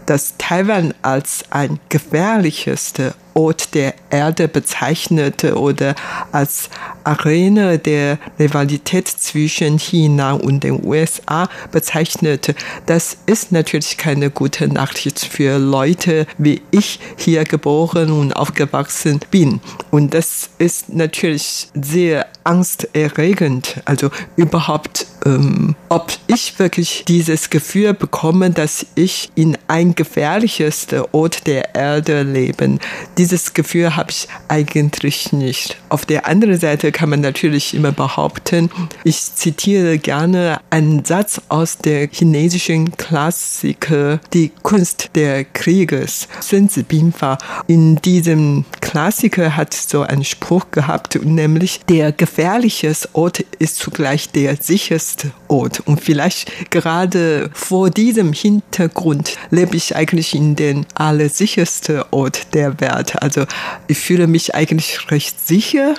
dass 0.05 0.35
Taiwan 0.37 0.93
als 1.01 1.43
ein 1.49 1.79
gefährlichster 1.89 3.13
Ort 3.35 3.75
der 3.75 3.93
Erde 4.09 4.47
bezeichnete 4.47 5.59
oder 5.59 5.93
als 6.31 6.69
Arena 7.03 7.77
der 7.77 8.17
Rivalität 8.39 9.07
zwischen 9.07 9.77
China 9.77 10.33
und 10.33 10.63
den 10.63 10.83
USA 10.83 11.47
bezeichnete. 11.71 12.55
Das 12.87 13.17
ist 13.27 13.51
natürlich 13.51 13.97
keine 13.97 14.31
gute 14.31 14.67
Nachricht 14.67 15.19
für 15.19 15.59
Leute 15.59 16.25
wie 16.37 16.61
ich 16.71 16.99
hier 17.17 17.43
geboren 17.43 18.11
und 18.11 18.33
aufgewachsen 18.33 19.19
bin. 19.31 19.59
Und 19.91 20.13
das 20.13 20.49
ist 20.57 20.89
natürlich 20.89 21.67
sehr 21.73 22.27
angsterregend. 22.43 23.81
Also 23.85 24.09
überhaupt, 24.35 25.07
ähm, 25.25 25.75
ob 25.89 26.11
ich 26.27 26.57
wirklich 26.59 27.03
dieses 27.07 27.49
Gefühl 27.49 27.93
bekomme, 27.93 28.51
dass 28.51 28.85
ich 28.95 29.31
in 29.35 29.57
ein 29.67 29.95
gefährliches 29.95 30.87
Ort 31.11 31.47
der 31.47 31.75
Erde 31.75 32.23
lebe. 32.23 32.77
Dieses 33.25 33.55
Gefühl 33.55 33.95
habe 33.95 34.11
ich 34.11 34.27
eigentlich 34.49 35.33
nicht. 35.33 35.77
Auf 35.89 36.05
der 36.05 36.27
anderen 36.27 36.59
Seite 36.59 36.91
kann 36.91 37.09
man 37.09 37.21
natürlich 37.21 37.73
immer 37.73 37.91
behaupten, 37.91 38.69
ich 39.03 39.19
zitiere 39.33 39.97
gerne 39.97 40.61
einen 40.69 41.03
Satz 41.05 41.41
aus 41.49 41.79
der 41.79 42.07
chinesischen 42.07 42.95
Klassiker 42.97 44.19
Die 44.31 44.51
Kunst 44.61 45.09
der 45.15 45.43
Krieges, 45.43 46.27
Sun 46.39 46.69
Tzu 46.69 46.83
Binfa. 46.83 47.39
In 47.65 47.95
diesem 47.95 48.63
Klassiker 48.79 49.57
hat 49.57 49.73
so 49.73 50.03
einen 50.03 50.23
Spruch 50.23 50.69
gehabt, 50.69 51.17
nämlich 51.23 51.79
der 51.89 52.11
gefährliche 52.11 52.93
Ort 53.13 53.39
ist 53.57 53.77
zugleich 53.77 54.29
der 54.29 54.57
sicherste 54.57 55.31
Ort. 55.47 55.81
Und 55.85 56.01
vielleicht 56.01 56.71
gerade 56.71 57.49
vor 57.53 57.89
diesem 57.89 58.33
Hintergrund 58.33 59.37
lebe 59.51 59.75
ich 59.75 59.95
eigentlich 59.95 60.35
in 60.35 60.55
den 60.55 60.85
allersichersten 60.95 62.03
Ort 62.11 62.53
der 62.53 62.79
Welt. 62.79 63.21
Also 63.21 63.45
ich 63.87 63.97
fühle 63.97 64.27
mich 64.27 64.55
eigentlich 64.55 65.11
recht 65.11 65.45
sicher 65.45 65.95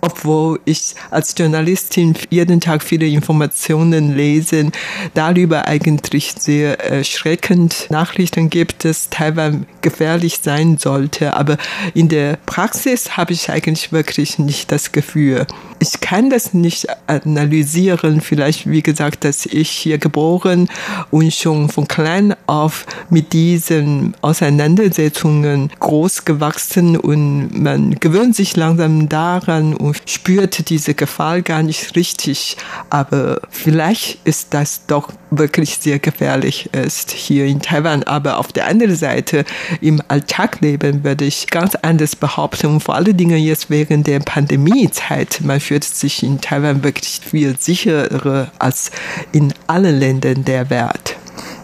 obwohl 0.00 0.60
ich 0.64 0.94
als 1.10 1.34
Journalistin 1.36 2.14
jeden 2.30 2.60
Tag 2.60 2.82
viele 2.82 3.06
Informationen 3.06 4.14
lese, 4.16 4.70
darüber 5.14 5.66
eigentlich 5.66 6.34
sehr 6.38 6.80
erschreckend 6.80 7.86
Nachrichten 7.90 8.50
gibt, 8.50 8.84
dass 8.84 9.10
Taiwan 9.10 9.66
gefährlich 9.82 10.40
sein 10.42 10.78
sollte. 10.78 11.34
Aber 11.34 11.56
in 11.94 12.08
der 12.08 12.38
Praxis 12.46 13.16
habe 13.16 13.32
ich 13.32 13.50
eigentlich 13.50 13.92
wirklich 13.92 14.38
nicht 14.38 14.72
das 14.72 14.92
Gefühl. 14.92 15.46
Ich 15.80 16.00
kann 16.00 16.30
das 16.30 16.54
nicht 16.54 16.86
analysieren. 17.06 18.20
Vielleicht, 18.20 18.68
wie 18.68 18.82
gesagt, 18.82 19.24
dass 19.24 19.46
ich 19.46 19.70
hier 19.70 19.98
geboren 19.98 20.68
und 21.10 21.32
schon 21.32 21.68
von 21.68 21.86
klein 21.86 22.34
auf 22.46 22.86
mit 23.10 23.32
diesen 23.32 24.14
Auseinandersetzungen 24.20 25.70
groß 25.78 26.24
gewachsen 26.24 26.96
und 26.96 27.50
man 27.62 27.94
gewöhnt 28.00 28.34
sich 28.34 28.56
langsam 28.56 29.08
daran 29.08 29.74
und 29.74 29.87
spürt 30.06 30.70
diese 30.70 30.94
Gefahr 30.94 31.42
gar 31.42 31.62
nicht 31.62 31.94
richtig. 31.96 32.56
Aber 32.90 33.40
vielleicht 33.50 34.18
ist 34.24 34.54
das 34.54 34.86
doch 34.86 35.10
wirklich 35.30 35.78
sehr 35.78 35.98
gefährlich 35.98 36.70
ist 36.72 37.10
hier 37.10 37.44
in 37.44 37.60
Taiwan. 37.60 38.02
Aber 38.04 38.38
auf 38.38 38.52
der 38.52 38.66
anderen 38.66 38.96
Seite 38.96 39.44
im 39.80 40.02
Alltagleben 40.08 41.04
würde 41.04 41.24
ich 41.24 41.48
ganz 41.48 41.74
anders 41.74 42.16
behaupten. 42.16 42.68
Und 42.68 42.80
vor 42.80 42.94
allen 42.94 43.16
Dingen 43.16 43.38
jetzt 43.38 43.70
während 43.70 44.06
der 44.06 44.20
Pandemiezeit. 44.20 45.40
Man 45.42 45.60
fühlt 45.60 45.84
sich 45.84 46.22
in 46.22 46.40
Taiwan 46.40 46.82
wirklich 46.82 47.20
viel 47.22 47.56
sicherer 47.58 48.50
als 48.58 48.90
in 49.32 49.52
allen 49.66 49.98
Ländern 49.98 50.44
der 50.44 50.70
Welt. 50.70 51.17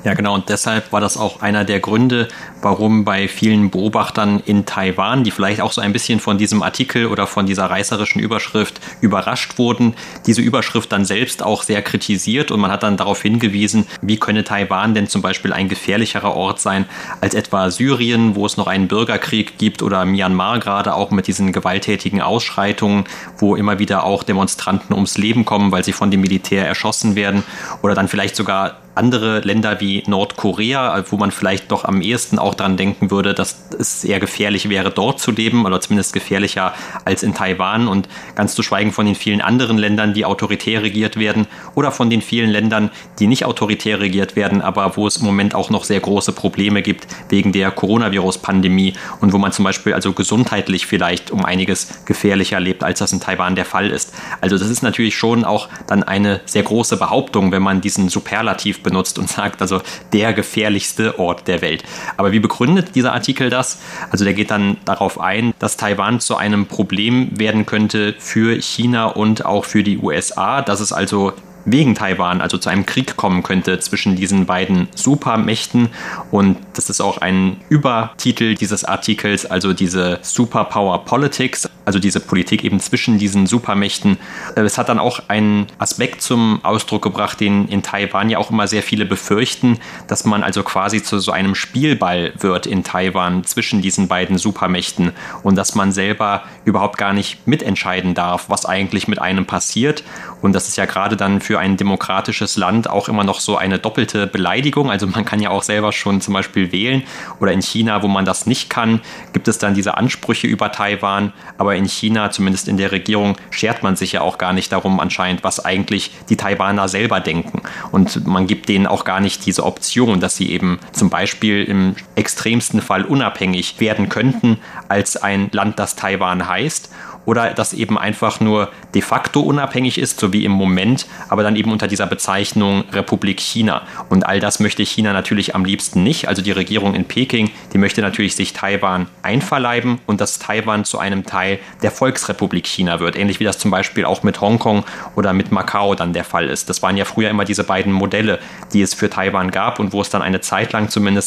Ja, 0.04 0.12
genau. 0.12 0.34
Und 0.34 0.50
deshalb 0.50 0.92
war 0.92 1.00
das 1.00 1.16
auch 1.16 1.40
einer 1.40 1.64
der 1.64 1.80
Gründe, 1.80 2.28
warum 2.61 3.06
bei 3.06 3.26
vielen 3.26 3.70
Beobachtern 3.70 4.42
in 4.44 4.66
Taiwan, 4.66 5.25
die 5.25 5.30
vielleicht 5.30 5.62
auch 5.62 5.73
so 5.73 5.80
ein 5.80 5.94
bisschen 5.94 6.20
von 6.20 6.37
diesem 6.37 6.62
Artikel 6.62 7.06
oder 7.06 7.26
von 7.26 7.46
dieser 7.46 7.70
reißerischen 7.70 8.20
Überschrift 8.20 8.80
überrascht 9.00 9.56
wurden, 9.56 9.94
diese 10.26 10.42
Überschrift 10.42 10.92
dann 10.92 11.06
selbst 11.06 11.42
auch 11.42 11.62
sehr 11.62 11.80
kritisiert 11.80 12.50
und 12.50 12.61
man 12.61 12.70
hat 12.70 12.82
dann 12.82 12.99
darauf 12.99 13.23
hingewiesen, 13.23 13.87
wie 14.02 14.18
könne 14.18 14.44
Taiwan 14.44 14.92
denn 14.92 15.08
zum 15.08 15.23
Beispiel 15.23 15.54
ein 15.54 15.70
gefährlicherer 15.70 16.37
Ort 16.37 16.61
sein 16.61 16.84
als 17.23 17.32
etwa 17.32 17.70
Syrien, 17.70 18.37
wo 18.37 18.44
es 18.44 18.58
noch 18.58 18.66
einen 18.66 18.88
Bürgerkrieg 18.88 19.56
gibt 19.56 19.82
oder 19.82 20.04
Myanmar 20.04 20.58
gerade 20.58 20.94
auch 20.94 21.12
mit 21.12 21.28
diesen 21.28 21.50
gewalttätigen 21.50 22.20
Ausschreitungen, 22.20 23.04
wo 23.38 23.56
immer 23.56 23.78
wieder 23.78 24.04
auch 24.04 24.23
Demonstranten 24.23 24.94
ums 24.94 25.16
Leben 25.16 25.46
kommen, 25.46 25.73
weil 25.73 25.82
sie 25.82 25.92
von 25.92 26.11
dem 26.11 26.20
Militär 26.20 26.66
erschossen 26.66 27.14
werden 27.14 27.42
oder 27.80 27.94
dann 27.94 28.08
vielleicht 28.08 28.37
sogar 28.37 28.84
andere 28.95 29.41
Länder 29.41 29.81
wie 29.81 30.03
Nordkorea, 30.07 31.05
wo 31.11 31.17
man 31.17 31.31
vielleicht 31.31 31.71
doch 31.71 31.85
am 31.85 32.01
ehesten 32.01 32.39
auch 32.39 32.55
daran 32.55 32.77
denken 32.77 33.11
würde, 33.11 33.35
dass 33.35 33.65
es 33.79 34.03
sehr 34.03 34.21
gefährlich 34.21 34.69
wäre, 34.69 34.91
dort 34.91 35.21
zu 35.21 35.33
leben 35.33 35.67
oder 35.67 35.81
zumindest 35.81 36.13
gefährlicher 36.13 36.75
als 37.05 37.23
in 37.23 37.35
Taiwan 37.35 37.89
und 37.89 38.09
ganz 38.35 38.55
zu 38.55 38.63
schweigen 38.63 38.93
von 38.93 39.07
den 39.07 39.15
vielen 39.15 39.41
anderen 39.41 39.79
Ländern, 39.79 40.15
die 40.15 40.25
autoritär 40.25 40.83
regiert 40.83 41.17
werden 41.19 41.47
oder 41.75 41.91
von 41.91 42.11
den 42.11 42.23
vielen 42.23 42.51
Ländern, 42.51 42.91
die 43.19 43.27
nicht 43.27 43.45
autoritär 43.45 44.01
regiert 44.01 44.37
werden, 44.37 44.63
aber 44.63 44.97
wo 44.97 45.07
es 45.07 45.17
im 45.17 45.25
Moment 45.25 45.55
auch 45.55 45.71
noch 45.71 45.85
sehr 45.85 46.01
große 46.01 46.33
Probleme 46.33 46.83
gibt 46.83 47.07
wegen 47.29 47.53
der 47.53 47.71
Coronavirus-Pandemie 47.71 48.95
und 49.21 49.33
wo 49.33 49.39
man 49.39 49.53
zum 49.53 49.65
Beispiel 49.65 49.95
also 49.95 50.13
gesundheitlich 50.13 50.87
vielleicht 50.87 51.31
um 51.31 51.45
einiges 51.45 52.05
gefährlicher 52.05 52.61
lebt, 52.61 52.85
als 52.85 53.01
das 53.01 53.13
in 53.13 53.21
Taiwan 53.21 53.57
der 53.57 53.65
Fall 53.65 53.91
ist. 53.91 54.15
Also 54.41 54.57
das 54.57 54.69
ist 54.69 54.83
natürlich 54.83 55.17
schon 55.17 55.45
auch 55.45 55.69
dann 55.87 56.03
eine 56.03 56.41
sehr 56.45 56.63
große 56.63 56.97
Behauptung, 56.97 57.51
wenn 57.51 57.63
man 57.63 57.81
diesen 57.81 58.09
Superlativ 58.09 58.84
benutzt 58.85 59.19
und 59.19 59.29
sagt, 59.29 59.61
also 59.61 59.81
der 60.12 60.33
gefährlichste 60.33 61.19
Ort 61.19 61.49
der 61.49 61.61
Welt. 61.61 61.83
Aber 62.17 62.31
wie 62.31 62.38
begründet 62.38 62.95
dieser 62.95 63.12
Artikel 63.12 63.50
das? 63.50 63.81
Also 64.11 64.25
der 64.25 64.35
geht 64.35 64.53
dann 64.53 64.76
darauf 64.85 65.19
ein, 65.19 65.53
dass 65.59 65.76
Taiwan 65.76 66.21
zu 66.21 66.37
einem 66.37 66.67
Problem 66.67 67.37
werden 67.37 67.67
könnte 67.67 68.14
für 68.19 68.61
China 68.62 69.07
und 69.07 69.45
auch 69.45 69.64
für 69.64 69.83
die 69.83 69.99
USA, 69.99 70.62
dass 70.62 70.79
es 70.79 70.93
also 70.93 71.33
wegen 71.64 71.95
Taiwan, 71.95 72.41
also 72.41 72.59
zu 72.59 72.69
einem 72.69 72.87
Krieg 72.87 73.17
kommen 73.17 73.43
könnte 73.43 73.79
zwischen 73.79 74.17
diesen 74.17 74.47
beiden 74.47 74.88
Supermächten. 74.95 75.88
Und 76.31 76.59
das 76.75 76.91
ist 76.91 77.00
auch 77.00 77.19
ein 77.19 77.57
Übertitel 77.69 78.55
dieses 78.55 78.85
Artikels, 78.85 79.47
also 79.47 79.73
diese 79.73 80.19
Superpower 80.23 81.05
Politics, 81.05 81.69
also 81.85 81.99
diese 81.99 82.21
Politik 82.21 82.64
eben 82.64 82.81
zwischen 82.81 83.19
diesen 83.19 83.47
Supermächten. 83.47 84.19
Es 84.55 84.79
hat 84.79 84.88
dann 84.88 84.99
auch 84.99 85.21
einen 85.29 85.67
Aspekt 85.79 86.23
zum 86.23 86.61
Ausdruck 86.64 87.03
gebracht, 87.03 87.41
den 87.41 87.69
in 87.69 87.83
Taiwan 87.83 88.31
ja 88.31 88.38
auch 88.38 88.50
immer 88.50 88.67
sehr 88.67 88.83
viele 88.83 89.05
befürchten, 89.05 89.79
dass 90.07 90.25
man 90.25 90.43
also 90.43 90.62
quasi 90.62 91.03
zu 91.03 91.19
so 91.19 91.33
einem 91.33 91.55
Spielball 91.55 92.33
wird 92.38 92.67
in 92.67 92.85
Taiwan 92.85 93.45
zwischen 93.45 93.83
diesen 93.83 94.09
beiden 94.09 94.38
Supermächten 94.38 95.12
und 95.43 95.57
dass 95.57 95.75
man 95.75 95.93
selber 95.93 96.43
überhaupt 96.64 96.99
gar 96.99 97.12
nicht 97.12 97.47
mitentscheiden 97.47 98.14
darf, 98.14 98.49
was 98.49 98.67
eigentlich 98.67 99.09
mit 99.09 99.21
einem 99.21 99.47
passiert. 99.47 100.05
Und 100.45 100.53
das 100.53 100.69
ist 100.69 100.77
ja 100.77 100.85
gerade 100.85 101.17
dann 101.17 101.41
für 101.41 101.59
ein 101.59 101.79
demokratisches 101.79 102.59
Land 102.59 102.91
auch 102.91 103.09
immer 103.09 103.25
noch 103.25 103.41
so 103.41 103.57
eine 103.57 103.79
doppelte 103.79 104.27
Beleidigung. 104.27 104.91
Also 104.91 105.07
man 105.07 105.25
kann 105.25 105.41
ja 105.41 105.49
auch 105.49 105.63
selber 105.63 105.91
schon 105.91 106.21
zum 106.21 106.35
Beispiel 106.35 106.71
wählen. 106.71 107.03
Oder 107.41 107.53
in 107.53 107.63
China, 107.63 108.03
wo 108.03 108.09
man 108.09 108.27
das 108.27 108.45
nicht 108.45 108.69
kann, 108.69 109.01
gibt 109.33 109.49
es 109.49 109.57
dann 109.57 109.73
diese 109.73 109.97
Ansprüche 109.97 110.47
über 110.47 110.71
Taiwan. 110.71 111.33
Aber 111.57 111.77
in 111.77 111.87
China, 111.87 112.31
zumindest 112.31 112.69
in 112.69 112.77
der 112.77 112.93
Regierung, 112.93 113.39
schert 113.49 113.83
man 113.83 113.97
sich 113.97 114.13
ja 114.13 114.21
auch 114.21 114.37
gar 114.37 114.53
nicht 114.53 114.71
darum 114.71 115.01
anscheinend, 115.01 115.45
was 115.45 115.65
eigentlich 115.65 116.11
die 116.29 116.37
Taiwaner 116.37 116.89
selber 116.89 117.21
denken. 117.21 117.63
Und 117.91 118.27
man 118.27 118.47
gibt 118.47 118.69
denen 118.69 118.87
auch 118.87 119.05
gar 119.05 119.21
nicht 119.21 119.47
diese 119.47 119.65
Option, 119.65 120.21
dass 120.21 120.37
sie 120.37 120.51
eben 120.51 120.79
zum 120.93 121.09
Beispiel 121.09 121.65
im 121.65 121.97
extremsten 122.17 122.83
Fall 122.83 123.07
unabhängig 123.07 123.81
werden 123.81 124.11
könnten 124.11 124.59
als 124.91 125.17
ein 125.17 125.49
Land, 125.53 125.79
das 125.79 125.97
Taiwan 125.97 126.47
heißt 126.47 126.91
oder 127.25 127.52
das 127.54 127.73
eben 127.73 127.99
einfach 127.99 128.40
nur 128.40 128.71
de 128.95 129.02
facto 129.02 129.40
unabhängig 129.40 129.99
ist, 129.99 130.21
so 130.21 130.33
wie 130.33 130.45
im 130.45 130.52
Moment, 130.52 131.07
aber 131.28 131.43
dann 131.43 131.57
eben 131.57 131.73
unter 131.73 131.87
dieser 131.87 132.07
Bezeichnung 132.07 132.85
Republik 132.93 133.40
China. 133.40 133.83
Und 134.09 134.26
all 134.26 134.40
das 134.40 134.61
möchte 134.61 134.85
China 134.85 135.12
natürlich 135.12 135.54
am 135.54 135.64
liebsten 135.64 136.02
nicht. 136.02 136.28
Also 136.28 136.43
die 136.43 136.52
Regierung 136.52 136.95
in 136.95 137.04
Peking, 137.04 137.50
die 137.73 137.78
möchte 137.78 138.00
natürlich 138.00 138.37
sich 138.37 138.52
Taiwan 138.52 139.07
einverleiben 139.23 140.00
und 140.07 140.21
dass 140.21 140.38
Taiwan 140.38 140.85
zu 140.85 140.99
einem 140.99 141.25
Teil 141.25 141.59
der 141.83 141.90
Volksrepublik 141.90 142.66
China 142.66 143.00
wird. 143.00 143.16
Ähnlich 143.16 143.40
wie 143.40 143.45
das 143.45 143.59
zum 143.59 143.71
Beispiel 143.71 144.04
auch 144.04 144.23
mit 144.23 144.40
Hongkong 144.40 144.85
oder 145.16 145.33
mit 145.33 145.52
Macau 145.52 145.95
dann 145.95 146.12
der 146.12 146.25
Fall 146.25 146.49
ist. 146.49 146.69
Das 146.69 146.83
waren 146.83 146.97
ja 146.97 147.04
früher 147.04 147.31
immer 147.31 147.45
diese 147.45 147.64
beiden 147.64 147.93
Modelle, 147.93 148.38
die 148.73 148.83
es 148.83 148.95
für 148.95 149.11
Taiwan 149.11 149.50
gab 149.50 149.78
und 149.81 149.93
wo 149.93 150.00
es 150.00 150.11
dann 150.11 150.23
eine 150.23 150.40
Zeit 150.40 150.73
lang 150.73 150.88
zumindest 150.88 151.25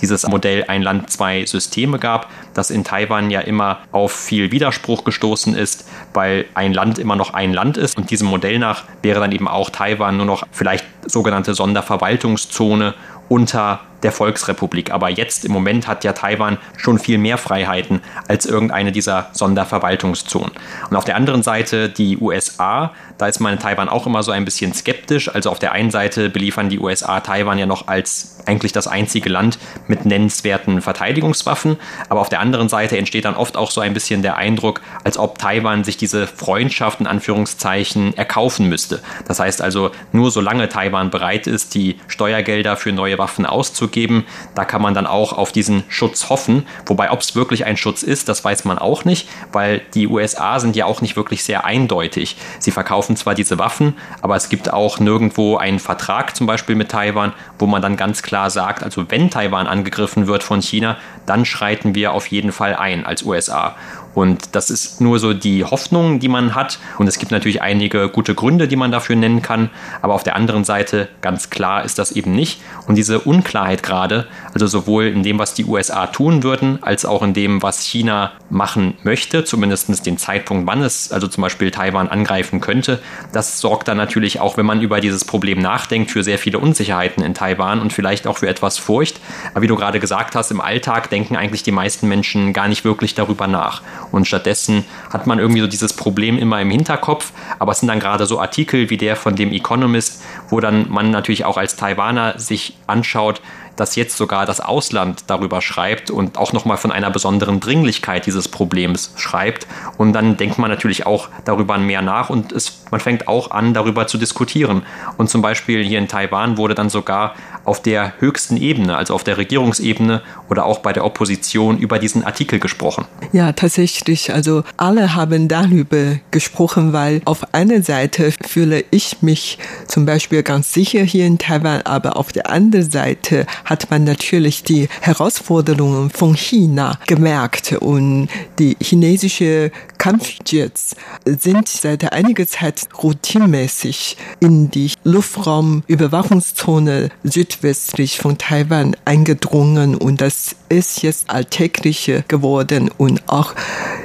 dieses 0.00 0.26
Modell 0.26 0.64
ein 0.68 0.82
Land, 0.82 1.10
zwei 1.10 1.46
Systeme 1.46 1.98
gab, 1.98 2.30
das 2.54 2.70
in 2.70 2.84
Taiwan 2.84 3.30
ja 3.30 3.40
immer 3.40 3.78
auf 3.92 4.12
viel 4.12 4.50
Widerspruch 4.50 5.04
gestoßen 5.04 5.37
gestoßen 5.38 5.54
ist, 5.54 5.88
weil 6.12 6.46
ein 6.54 6.74
Land 6.74 6.98
immer 6.98 7.16
noch 7.16 7.34
ein 7.34 7.52
Land 7.52 7.76
ist. 7.76 7.96
Und 7.96 8.10
diesem 8.10 8.28
Modell 8.28 8.58
nach 8.58 8.84
wäre 9.02 9.20
dann 9.20 9.32
eben 9.32 9.48
auch 9.48 9.70
Taiwan 9.70 10.16
nur 10.16 10.26
noch 10.26 10.44
vielleicht 10.50 10.84
sogenannte 11.06 11.54
Sonderverwaltungszone 11.54 12.94
unter 13.28 13.80
der 14.02 14.12
Volksrepublik. 14.12 14.92
Aber 14.92 15.08
jetzt 15.08 15.44
im 15.44 15.52
Moment 15.52 15.86
hat 15.86 16.04
ja 16.04 16.12
Taiwan 16.12 16.58
schon 16.76 16.98
viel 16.98 17.18
mehr 17.18 17.38
Freiheiten 17.38 18.00
als 18.28 18.46
irgendeine 18.46 18.92
dieser 18.92 19.28
Sonderverwaltungszonen. 19.32 20.52
Und 20.90 20.96
auf 20.96 21.04
der 21.04 21.16
anderen 21.16 21.42
Seite 21.42 21.88
die 21.88 22.18
USA, 22.18 22.92
da 23.18 23.26
ist 23.26 23.40
man 23.40 23.54
in 23.54 23.58
Taiwan 23.58 23.88
auch 23.88 24.06
immer 24.06 24.22
so 24.22 24.30
ein 24.30 24.44
bisschen 24.44 24.72
skeptisch. 24.72 25.34
Also 25.34 25.50
auf 25.50 25.58
der 25.58 25.72
einen 25.72 25.90
Seite 25.90 26.30
beliefern 26.30 26.68
die 26.68 26.78
USA 26.78 27.20
Taiwan 27.20 27.58
ja 27.58 27.66
noch 27.66 27.88
als 27.88 28.38
eigentlich 28.46 28.72
das 28.72 28.86
einzige 28.86 29.28
Land 29.28 29.58
mit 29.88 30.06
nennenswerten 30.06 30.80
Verteidigungswaffen. 30.80 31.76
Aber 32.08 32.20
auf 32.20 32.28
der 32.28 32.40
anderen 32.40 32.68
Seite 32.68 32.96
entsteht 32.96 33.24
dann 33.24 33.34
oft 33.34 33.56
auch 33.56 33.70
so 33.70 33.80
ein 33.80 33.94
bisschen 33.94 34.22
der 34.22 34.36
Eindruck, 34.36 34.80
als 35.04 35.18
ob 35.18 35.38
Taiwan 35.38 35.84
sich 35.84 35.96
diese 35.96 36.26
Freundschaft 36.26 37.00
in 37.00 37.06
Anführungszeichen 37.06 38.16
erkaufen 38.16 38.68
müsste. 38.68 39.00
Das 39.26 39.40
heißt 39.40 39.60
also, 39.60 39.90
nur 40.12 40.30
solange 40.30 40.68
Taiwan 40.68 40.97
bereit 41.10 41.46
ist, 41.46 41.74
die 41.74 42.00
Steuergelder 42.08 42.76
für 42.76 42.92
neue 42.92 43.18
Waffen 43.18 43.46
auszugeben, 43.46 44.08
geben. 44.08 44.24
Da 44.54 44.64
kann 44.64 44.82
man 44.82 44.94
dann 44.94 45.06
auch 45.06 45.32
auf 45.32 45.52
diesen 45.52 45.84
Schutz 45.88 46.28
hoffen. 46.28 46.66
Wobei, 46.86 47.10
ob 47.10 47.20
es 47.20 47.34
wirklich 47.34 47.66
ein 47.66 47.76
Schutz 47.76 48.02
ist, 48.02 48.28
das 48.28 48.44
weiß 48.44 48.64
man 48.64 48.78
auch 48.78 49.04
nicht, 49.04 49.28
weil 49.52 49.82
die 49.94 50.08
USA 50.08 50.60
sind 50.60 50.76
ja 50.76 50.86
auch 50.86 51.00
nicht 51.00 51.16
wirklich 51.16 51.44
sehr 51.44 51.64
eindeutig. 51.64 52.36
Sie 52.58 52.70
verkaufen 52.70 53.16
zwar 53.16 53.34
diese 53.34 53.58
Waffen, 53.58 53.94
aber 54.22 54.36
es 54.36 54.48
gibt 54.48 54.72
auch 54.72 54.98
nirgendwo 54.98 55.56
einen 55.56 55.78
Vertrag 55.78 56.36
zum 56.36 56.46
Beispiel 56.46 56.74
mit 56.74 56.90
Taiwan, 56.90 57.32
wo 57.58 57.66
man 57.66 57.82
dann 57.82 57.96
ganz 57.96 58.22
klar 58.22 58.50
sagt, 58.50 58.82
also 58.82 59.04
wenn 59.08 59.30
Taiwan 59.30 59.66
angegriffen 59.66 60.26
wird 60.26 60.42
von 60.42 60.62
China, 60.62 60.96
dann 61.26 61.44
schreiten 61.44 61.94
wir 61.94 62.12
auf 62.12 62.26
jeden 62.28 62.52
Fall 62.52 62.74
ein 62.74 63.04
als 63.04 63.22
USA. 63.22 63.76
Und 64.18 64.56
das 64.56 64.68
ist 64.68 65.00
nur 65.00 65.20
so 65.20 65.32
die 65.32 65.64
Hoffnung, 65.64 66.18
die 66.18 66.26
man 66.26 66.56
hat. 66.56 66.80
Und 66.98 67.06
es 67.06 67.20
gibt 67.20 67.30
natürlich 67.30 67.62
einige 67.62 68.08
gute 68.08 68.34
Gründe, 68.34 68.66
die 68.66 68.74
man 68.74 68.90
dafür 68.90 69.14
nennen 69.14 69.42
kann. 69.42 69.70
Aber 70.02 70.14
auf 70.14 70.24
der 70.24 70.34
anderen 70.34 70.64
Seite, 70.64 70.77
ganz 71.20 71.50
klar 71.50 71.84
ist 71.84 71.98
das 71.98 72.12
eben 72.12 72.32
nicht. 72.32 72.60
Und 72.86 72.96
diese 72.96 73.20
Unklarheit 73.20 73.82
gerade, 73.82 74.26
also 74.54 74.66
sowohl 74.66 75.04
in 75.06 75.22
dem, 75.22 75.38
was 75.38 75.54
die 75.54 75.64
USA 75.64 76.06
tun 76.06 76.42
würden, 76.42 76.82
als 76.82 77.04
auch 77.04 77.22
in 77.22 77.34
dem, 77.34 77.62
was 77.62 77.80
China 77.80 78.32
machen 78.50 78.96
möchte, 79.02 79.44
zumindest 79.44 80.06
den 80.06 80.18
Zeitpunkt, 80.18 80.66
wann 80.66 80.82
es 80.82 81.12
also 81.12 81.28
zum 81.28 81.42
Beispiel 81.42 81.70
Taiwan 81.70 82.08
angreifen 82.08 82.60
könnte, 82.60 83.00
das 83.32 83.60
sorgt 83.60 83.88
dann 83.88 83.96
natürlich 83.96 84.40
auch, 84.40 84.56
wenn 84.56 84.66
man 84.66 84.80
über 84.80 85.00
dieses 85.00 85.24
Problem 85.24 85.60
nachdenkt, 85.60 86.10
für 86.10 86.22
sehr 86.22 86.38
viele 86.38 86.58
Unsicherheiten 86.58 87.22
in 87.22 87.34
Taiwan 87.34 87.80
und 87.80 87.92
vielleicht 87.92 88.26
auch 88.26 88.38
für 88.38 88.48
etwas 88.48 88.78
Furcht. 88.78 89.20
Aber 89.52 89.62
wie 89.62 89.66
du 89.66 89.76
gerade 89.76 90.00
gesagt 90.00 90.34
hast, 90.34 90.50
im 90.50 90.60
Alltag 90.60 91.10
denken 91.10 91.36
eigentlich 91.36 91.62
die 91.62 91.72
meisten 91.72 92.08
Menschen 92.08 92.52
gar 92.52 92.68
nicht 92.68 92.84
wirklich 92.84 93.14
darüber 93.14 93.46
nach. 93.46 93.82
Und 94.12 94.26
stattdessen 94.26 94.84
hat 95.12 95.26
man 95.26 95.38
irgendwie 95.38 95.60
so 95.60 95.66
dieses 95.66 95.92
Problem 95.92 96.38
immer 96.38 96.60
im 96.60 96.70
Hinterkopf. 96.70 97.32
Aber 97.58 97.72
es 97.72 97.80
sind 97.80 97.88
dann 97.88 98.00
gerade 98.00 98.26
so 98.26 98.40
Artikel 98.40 98.90
wie 98.90 98.96
der 98.96 99.16
von 99.16 99.36
dem 99.36 99.52
Economist, 99.52 100.22
wo 100.48 100.60
dann 100.60 100.67
man 100.70 101.10
natürlich 101.10 101.44
auch 101.44 101.56
als 101.56 101.76
Taiwaner 101.76 102.38
sich 102.38 102.76
anschaut, 102.86 103.40
dass 103.78 103.96
jetzt 103.96 104.16
sogar 104.16 104.44
das 104.44 104.60
Ausland 104.60 105.24
darüber 105.28 105.62
schreibt 105.62 106.10
und 106.10 106.36
auch 106.36 106.52
nochmal 106.52 106.76
von 106.76 106.92
einer 106.92 107.10
besonderen 107.10 107.60
Dringlichkeit 107.60 108.26
dieses 108.26 108.48
Problems 108.48 109.12
schreibt. 109.16 109.66
Und 109.96 110.12
dann 110.12 110.36
denkt 110.36 110.58
man 110.58 110.70
natürlich 110.70 111.06
auch 111.06 111.28
darüber 111.44 111.78
mehr 111.78 112.02
nach 112.02 112.28
und 112.28 112.52
es, 112.52 112.82
man 112.90 113.00
fängt 113.00 113.28
auch 113.28 113.50
an, 113.50 113.74
darüber 113.74 114.06
zu 114.06 114.18
diskutieren. 114.18 114.82
Und 115.16 115.30
zum 115.30 115.42
Beispiel 115.42 115.84
hier 115.84 115.98
in 115.98 116.08
Taiwan 116.08 116.56
wurde 116.56 116.74
dann 116.74 116.90
sogar 116.90 117.34
auf 117.64 117.82
der 117.82 118.14
höchsten 118.18 118.56
Ebene, 118.56 118.96
also 118.96 119.14
auf 119.14 119.24
der 119.24 119.36
Regierungsebene 119.36 120.22
oder 120.48 120.64
auch 120.64 120.80
bei 120.80 120.92
der 120.92 121.04
Opposition 121.04 121.78
über 121.78 121.98
diesen 121.98 122.24
Artikel 122.24 122.58
gesprochen. 122.58 123.04
Ja, 123.32 123.52
tatsächlich. 123.52 124.32
Also 124.32 124.64
alle 124.76 125.14
haben 125.14 125.48
darüber 125.48 126.16
gesprochen, 126.30 126.92
weil 126.92 127.20
auf 127.26 127.54
einer 127.54 127.82
Seite 127.82 128.32
fühle 128.46 128.84
ich 128.90 129.22
mich 129.22 129.58
zum 129.86 130.06
Beispiel 130.06 130.42
ganz 130.42 130.72
sicher 130.72 131.02
hier 131.02 131.26
in 131.26 131.38
Taiwan, 131.38 131.82
aber 131.82 132.16
auf 132.16 132.32
der 132.32 132.50
anderen 132.50 132.90
Seite 132.90 133.46
hat 133.68 133.90
man 133.90 134.04
natürlich 134.04 134.62
die 134.62 134.88
Herausforderungen 135.02 136.10
von 136.10 136.34
China 136.34 136.98
gemerkt. 137.06 137.72
Und 137.72 138.28
die 138.58 138.76
chinesische 138.80 139.70
Kampfjets 139.98 140.96
sind 141.26 141.68
seit 141.68 142.12
einiger 142.12 142.46
Zeit 142.46 142.88
routinemäßig 143.02 144.16
in 144.40 144.70
die 144.70 144.90
Luftraumüberwachungszone 145.08 147.08
südwestlich 147.24 148.18
von 148.18 148.36
Taiwan 148.36 148.94
eingedrungen 149.04 149.94
und 149.94 150.20
das 150.20 150.56
ist 150.68 151.02
jetzt 151.02 151.30
alltäglich 151.30 152.12
geworden 152.28 152.90
und 152.98 153.22
auch 153.28 153.54